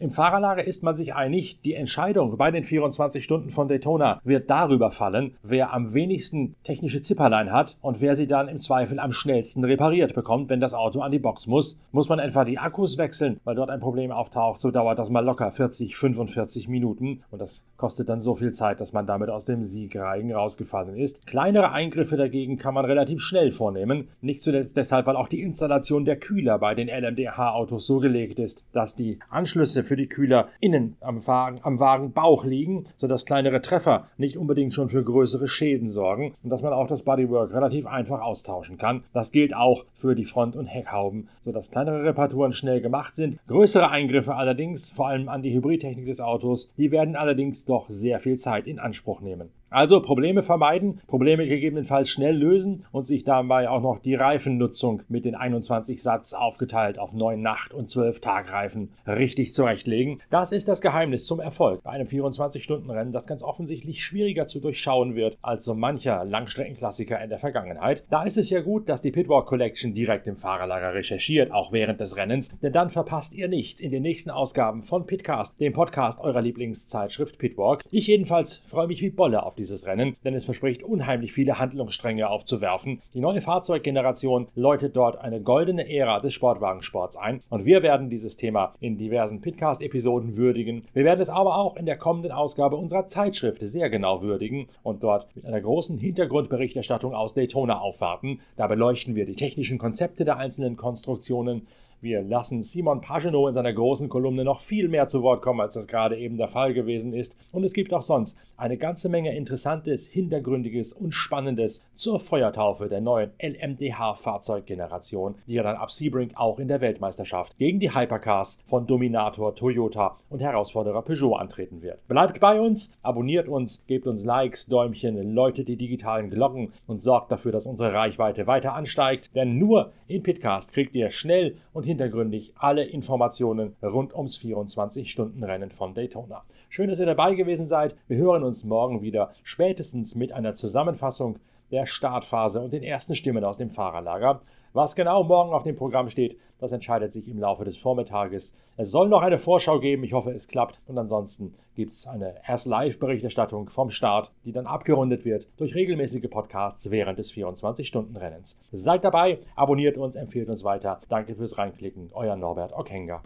Im 0.00 0.10
Fahrerlager 0.10 0.64
ist 0.64 0.82
man 0.82 0.94
sich 0.94 1.14
einig, 1.14 1.60
die 1.60 1.74
Entscheidung 1.74 2.38
bei 2.38 2.50
den 2.50 2.64
24 2.64 3.22
Stunden 3.22 3.50
von 3.50 3.68
Daytona 3.68 4.18
wird 4.24 4.48
darüber 4.48 4.90
fallen, 4.90 5.34
wer 5.42 5.74
am 5.74 5.92
wenigsten 5.92 6.54
technische 6.62 7.02
Zipperlein 7.02 7.52
hat 7.52 7.76
und 7.82 8.00
wer 8.00 8.14
sie 8.14 8.26
dann 8.26 8.48
im 8.48 8.58
Zweifel 8.58 8.98
am 8.98 9.12
schnellsten 9.12 9.62
repariert 9.62 10.14
bekommt, 10.14 10.48
wenn 10.48 10.58
das 10.58 10.72
Auto 10.72 11.00
an 11.00 11.12
die 11.12 11.18
Box 11.18 11.46
muss. 11.46 11.78
Muss 11.92 12.08
man 12.08 12.18
etwa 12.18 12.46
die 12.46 12.56
Akkus 12.56 12.96
wechseln, 12.96 13.40
weil 13.44 13.56
dort 13.56 13.68
ein 13.68 13.80
Problem 13.80 14.10
auftaucht, 14.10 14.58
so 14.58 14.70
dauert 14.70 14.98
das 14.98 15.10
mal 15.10 15.22
locker 15.22 15.50
40, 15.50 15.94
45 15.94 16.66
Minuten 16.68 17.22
und 17.30 17.38
das 17.38 17.66
kostet 17.76 18.08
dann 18.08 18.20
so 18.20 18.34
viel 18.34 18.52
Zeit, 18.52 18.80
dass 18.80 18.94
man 18.94 19.06
damit 19.06 19.28
aus 19.28 19.44
dem 19.44 19.64
Siegreigen 19.64 20.32
rausgefallen 20.32 20.96
ist. 20.96 21.26
Kleinere 21.26 21.72
Eingriffe 21.72 22.16
dagegen 22.16 22.56
kann 22.56 22.72
man 22.72 22.86
relativ 22.86 23.20
schnell 23.20 23.50
vornehmen, 23.52 24.08
nicht 24.22 24.40
zuletzt 24.40 24.78
deshalb, 24.78 25.04
weil 25.04 25.16
auch 25.16 25.28
die 25.28 25.42
Installation 25.42 26.06
der 26.06 26.16
Kühler 26.16 26.58
bei 26.58 26.74
den 26.74 26.88
LMDH-Autos 26.88 27.86
so 27.86 27.98
gelegt 27.98 28.38
ist, 28.38 28.64
dass 28.72 28.94
die 28.94 29.18
Anschlüsse 29.28 29.89
für 29.90 29.96
die 29.96 30.06
Kühler 30.06 30.50
innen 30.60 30.96
am 31.00 31.26
Wagen, 31.26 31.58
am 31.64 31.80
Wagenbauch 31.80 32.44
liegen, 32.44 32.84
sodass 32.96 33.26
kleinere 33.26 33.60
Treffer 33.60 34.06
nicht 34.18 34.36
unbedingt 34.36 34.72
schon 34.72 34.88
für 34.88 35.02
größere 35.02 35.48
Schäden 35.48 35.88
sorgen 35.88 36.32
und 36.44 36.50
dass 36.50 36.62
man 36.62 36.72
auch 36.72 36.86
das 36.86 37.02
Bodywork 37.02 37.52
relativ 37.52 37.86
einfach 37.86 38.20
austauschen 38.20 38.78
kann. 38.78 39.02
Das 39.12 39.32
gilt 39.32 39.52
auch 39.52 39.86
für 39.92 40.14
die 40.14 40.24
Front- 40.24 40.54
und 40.54 40.68
Heckhauben, 40.68 41.28
sodass 41.44 41.72
kleinere 41.72 42.04
Reparaturen 42.04 42.52
schnell 42.52 42.80
gemacht 42.80 43.16
sind. 43.16 43.40
Größere 43.48 43.90
Eingriffe 43.90 44.36
allerdings, 44.36 44.90
vor 44.90 45.08
allem 45.08 45.28
an 45.28 45.42
die 45.42 45.52
Hybridtechnik 45.52 46.06
des 46.06 46.20
Autos, 46.20 46.70
die 46.76 46.92
werden 46.92 47.16
allerdings 47.16 47.64
doch 47.64 47.90
sehr 47.90 48.20
viel 48.20 48.36
Zeit 48.36 48.68
in 48.68 48.78
Anspruch 48.78 49.20
nehmen. 49.20 49.50
Also 49.70 50.02
Probleme 50.02 50.42
vermeiden, 50.42 51.00
Probleme 51.06 51.46
gegebenenfalls 51.46 52.10
schnell 52.10 52.36
lösen 52.36 52.84
und 52.90 53.04
sich 53.04 53.22
dabei 53.22 53.70
auch 53.70 53.80
noch 53.80 54.00
die 54.00 54.16
Reifennutzung 54.16 55.02
mit 55.08 55.24
den 55.24 55.36
21 55.36 56.02
Satz 56.02 56.32
aufgeteilt 56.32 56.98
auf 56.98 57.14
9 57.14 57.40
Nacht- 57.40 57.72
und 57.72 57.88
12 57.88 58.20
Tagreifen 58.20 58.90
richtig 59.06 59.52
zurechtlegen. 59.52 60.20
Das 60.28 60.50
ist 60.50 60.66
das 60.66 60.80
Geheimnis 60.80 61.24
zum 61.24 61.38
Erfolg 61.38 61.84
bei 61.84 61.90
einem 61.90 62.08
24-Stunden-Rennen, 62.08 63.12
das 63.12 63.28
ganz 63.28 63.44
offensichtlich 63.44 64.04
schwieriger 64.04 64.46
zu 64.46 64.58
durchschauen 64.58 65.14
wird 65.14 65.38
als 65.40 65.64
so 65.64 65.76
mancher 65.76 66.24
Langstreckenklassiker 66.24 67.22
in 67.22 67.30
der 67.30 67.38
Vergangenheit. 67.38 68.02
Da 68.10 68.24
ist 68.24 68.38
es 68.38 68.50
ja 68.50 68.62
gut, 68.62 68.88
dass 68.88 69.02
die 69.02 69.12
Pitwalk 69.12 69.46
Collection 69.46 69.94
direkt 69.94 70.26
im 70.26 70.36
Fahrerlager 70.36 70.94
recherchiert, 70.94 71.52
auch 71.52 71.70
während 71.70 72.00
des 72.00 72.16
Rennens, 72.16 72.50
denn 72.58 72.72
dann 72.72 72.90
verpasst 72.90 73.34
ihr 73.34 73.46
nichts 73.46 73.80
in 73.80 73.92
den 73.92 74.02
nächsten 74.02 74.30
Ausgaben 74.30 74.82
von 74.82 75.06
Pitcast, 75.06 75.60
dem 75.60 75.72
Podcast 75.72 76.20
eurer 76.20 76.42
Lieblingszeitschrift 76.42 77.38
Pitwalk. 77.38 77.84
Ich 77.92 78.08
jedenfalls 78.08 78.60
freue 78.64 78.88
mich 78.88 79.00
wie 79.00 79.10
Bolle 79.10 79.44
auf 79.44 79.54
dieses 79.60 79.86
Rennen, 79.86 80.16
denn 80.24 80.34
es 80.34 80.46
verspricht 80.46 80.82
unheimlich 80.82 81.32
viele 81.32 81.58
Handlungsstränge 81.58 82.28
aufzuwerfen. 82.28 83.00
Die 83.14 83.20
neue 83.20 83.40
Fahrzeuggeneration 83.40 84.48
läutet 84.54 84.96
dort 84.96 85.18
eine 85.18 85.40
goldene 85.40 85.88
Ära 85.88 86.18
des 86.18 86.32
Sportwagensports 86.32 87.16
ein 87.16 87.42
und 87.50 87.66
wir 87.66 87.82
werden 87.82 88.10
dieses 88.10 88.36
Thema 88.36 88.72
in 88.80 88.96
diversen 88.96 89.40
Pitcast-Episoden 89.40 90.36
würdigen. 90.36 90.84
Wir 90.94 91.04
werden 91.04 91.20
es 91.20 91.28
aber 91.28 91.56
auch 91.58 91.76
in 91.76 91.86
der 91.86 91.98
kommenden 91.98 92.32
Ausgabe 92.32 92.76
unserer 92.76 93.06
Zeitschrift 93.06 93.60
sehr 93.60 93.90
genau 93.90 94.22
würdigen 94.22 94.68
und 94.82 95.02
dort 95.02 95.28
mit 95.36 95.44
einer 95.44 95.60
großen 95.60 95.98
Hintergrundberichterstattung 95.98 97.14
aus 97.14 97.34
Daytona 97.34 97.78
aufwarten. 97.80 98.40
Da 98.56 98.66
beleuchten 98.66 99.14
wir 99.14 99.26
die 99.26 99.36
technischen 99.36 99.78
Konzepte 99.78 100.24
der 100.24 100.38
einzelnen 100.38 100.76
Konstruktionen, 100.76 101.66
Wir 102.02 102.22
lassen 102.22 102.62
Simon 102.62 103.02
Pagenaud 103.02 103.48
in 103.48 103.52
seiner 103.52 103.74
großen 103.74 104.08
Kolumne 104.08 104.42
noch 104.42 104.60
viel 104.60 104.88
mehr 104.88 105.06
zu 105.06 105.22
Wort 105.22 105.42
kommen, 105.42 105.60
als 105.60 105.74
das 105.74 105.86
gerade 105.86 106.16
eben 106.16 106.38
der 106.38 106.48
Fall 106.48 106.72
gewesen 106.72 107.12
ist. 107.12 107.36
Und 107.52 107.62
es 107.62 107.74
gibt 107.74 107.92
auch 107.92 108.00
sonst 108.00 108.38
eine 108.56 108.78
ganze 108.78 109.10
Menge 109.10 109.36
Interessantes, 109.36 110.06
Hintergründiges 110.06 110.94
und 110.94 111.12
Spannendes 111.12 111.84
zur 111.92 112.18
Feuertaufe 112.18 112.88
der 112.88 113.02
neuen 113.02 113.32
LMDH-Fahrzeuggeneration, 113.42 115.34
die 115.46 115.52
ja 115.52 115.62
dann 115.62 115.76
ab 115.76 115.90
Sebring 115.90 116.30
auch 116.36 116.58
in 116.58 116.68
der 116.68 116.80
Weltmeisterschaft 116.80 117.58
gegen 117.58 117.80
die 117.80 117.94
Hypercars 117.94 118.60
von 118.64 118.86
Dominator 118.86 119.54
Toyota 119.54 120.16
und 120.30 120.40
Herausforderer 120.40 121.02
Peugeot 121.02 121.34
antreten 121.34 121.82
wird. 121.82 122.08
Bleibt 122.08 122.40
bei 122.40 122.58
uns, 122.58 122.94
abonniert 123.02 123.46
uns, 123.46 123.84
gebt 123.86 124.06
uns 124.06 124.24
Likes, 124.24 124.64
Däumchen, 124.64 125.34
läutet 125.34 125.68
die 125.68 125.76
digitalen 125.76 126.30
Glocken 126.30 126.72
und 126.86 126.98
sorgt 126.98 127.30
dafür, 127.30 127.52
dass 127.52 127.66
unsere 127.66 127.92
Reichweite 127.92 128.46
weiter 128.46 128.72
ansteigt, 128.72 129.36
denn 129.36 129.58
nur 129.58 129.92
in 130.06 130.22
Pitcast 130.22 130.72
kriegt 130.72 130.94
ihr 130.94 131.10
schnell 131.10 131.56
und 131.74 131.89
hintergründig 131.90 132.54
alle 132.56 132.84
Informationen 132.84 133.76
rund 133.82 134.14
ums 134.14 134.38
24-Stunden-Rennen 134.38 135.70
von 135.70 135.94
Daytona. 135.94 136.44
Schön, 136.68 136.88
dass 136.88 137.00
ihr 137.00 137.06
dabei 137.06 137.34
gewesen 137.34 137.66
seid. 137.66 137.96
Wir 138.08 138.16
hören 138.16 138.42
uns 138.42 138.64
morgen 138.64 139.02
wieder, 139.02 139.32
spätestens 139.42 140.14
mit 140.14 140.32
einer 140.32 140.54
Zusammenfassung 140.54 141.38
der 141.70 141.86
Startphase 141.86 142.60
und 142.60 142.72
den 142.72 142.82
ersten 142.82 143.14
Stimmen 143.14 143.44
aus 143.44 143.58
dem 143.58 143.70
Fahrerlager. 143.70 144.40
Was 144.72 144.94
genau 144.94 145.24
morgen 145.24 145.52
auf 145.52 145.64
dem 145.64 145.74
Programm 145.74 146.08
steht, 146.08 146.38
das 146.60 146.70
entscheidet 146.70 147.10
sich 147.10 147.28
im 147.28 147.40
Laufe 147.40 147.64
des 147.64 147.76
Vormittages. 147.76 148.54
Es 148.76 148.92
soll 148.92 149.08
noch 149.08 149.22
eine 149.22 149.38
Vorschau 149.38 149.80
geben, 149.80 150.04
ich 150.04 150.12
hoffe, 150.12 150.30
es 150.30 150.46
klappt. 150.46 150.80
Und 150.86 150.96
ansonsten 150.96 151.54
gibt 151.74 151.92
es 151.92 152.06
eine 152.06 152.36
erst 152.46 152.66
Live-Berichterstattung 152.66 153.68
vom 153.68 153.90
Start, 153.90 154.30
die 154.44 154.52
dann 154.52 154.66
abgerundet 154.66 155.24
wird 155.24 155.48
durch 155.56 155.74
regelmäßige 155.74 156.30
Podcasts 156.30 156.88
während 156.92 157.18
des 157.18 157.32
24-Stunden-Rennens. 157.32 158.58
Seid 158.70 159.02
dabei, 159.04 159.40
abonniert 159.56 159.98
uns, 159.98 160.14
empfehlt 160.14 160.48
uns 160.48 160.62
weiter. 160.62 161.00
Danke 161.08 161.34
fürs 161.34 161.58
Reinklicken, 161.58 162.10
euer 162.12 162.36
Norbert 162.36 162.72
Okenga. 162.72 163.22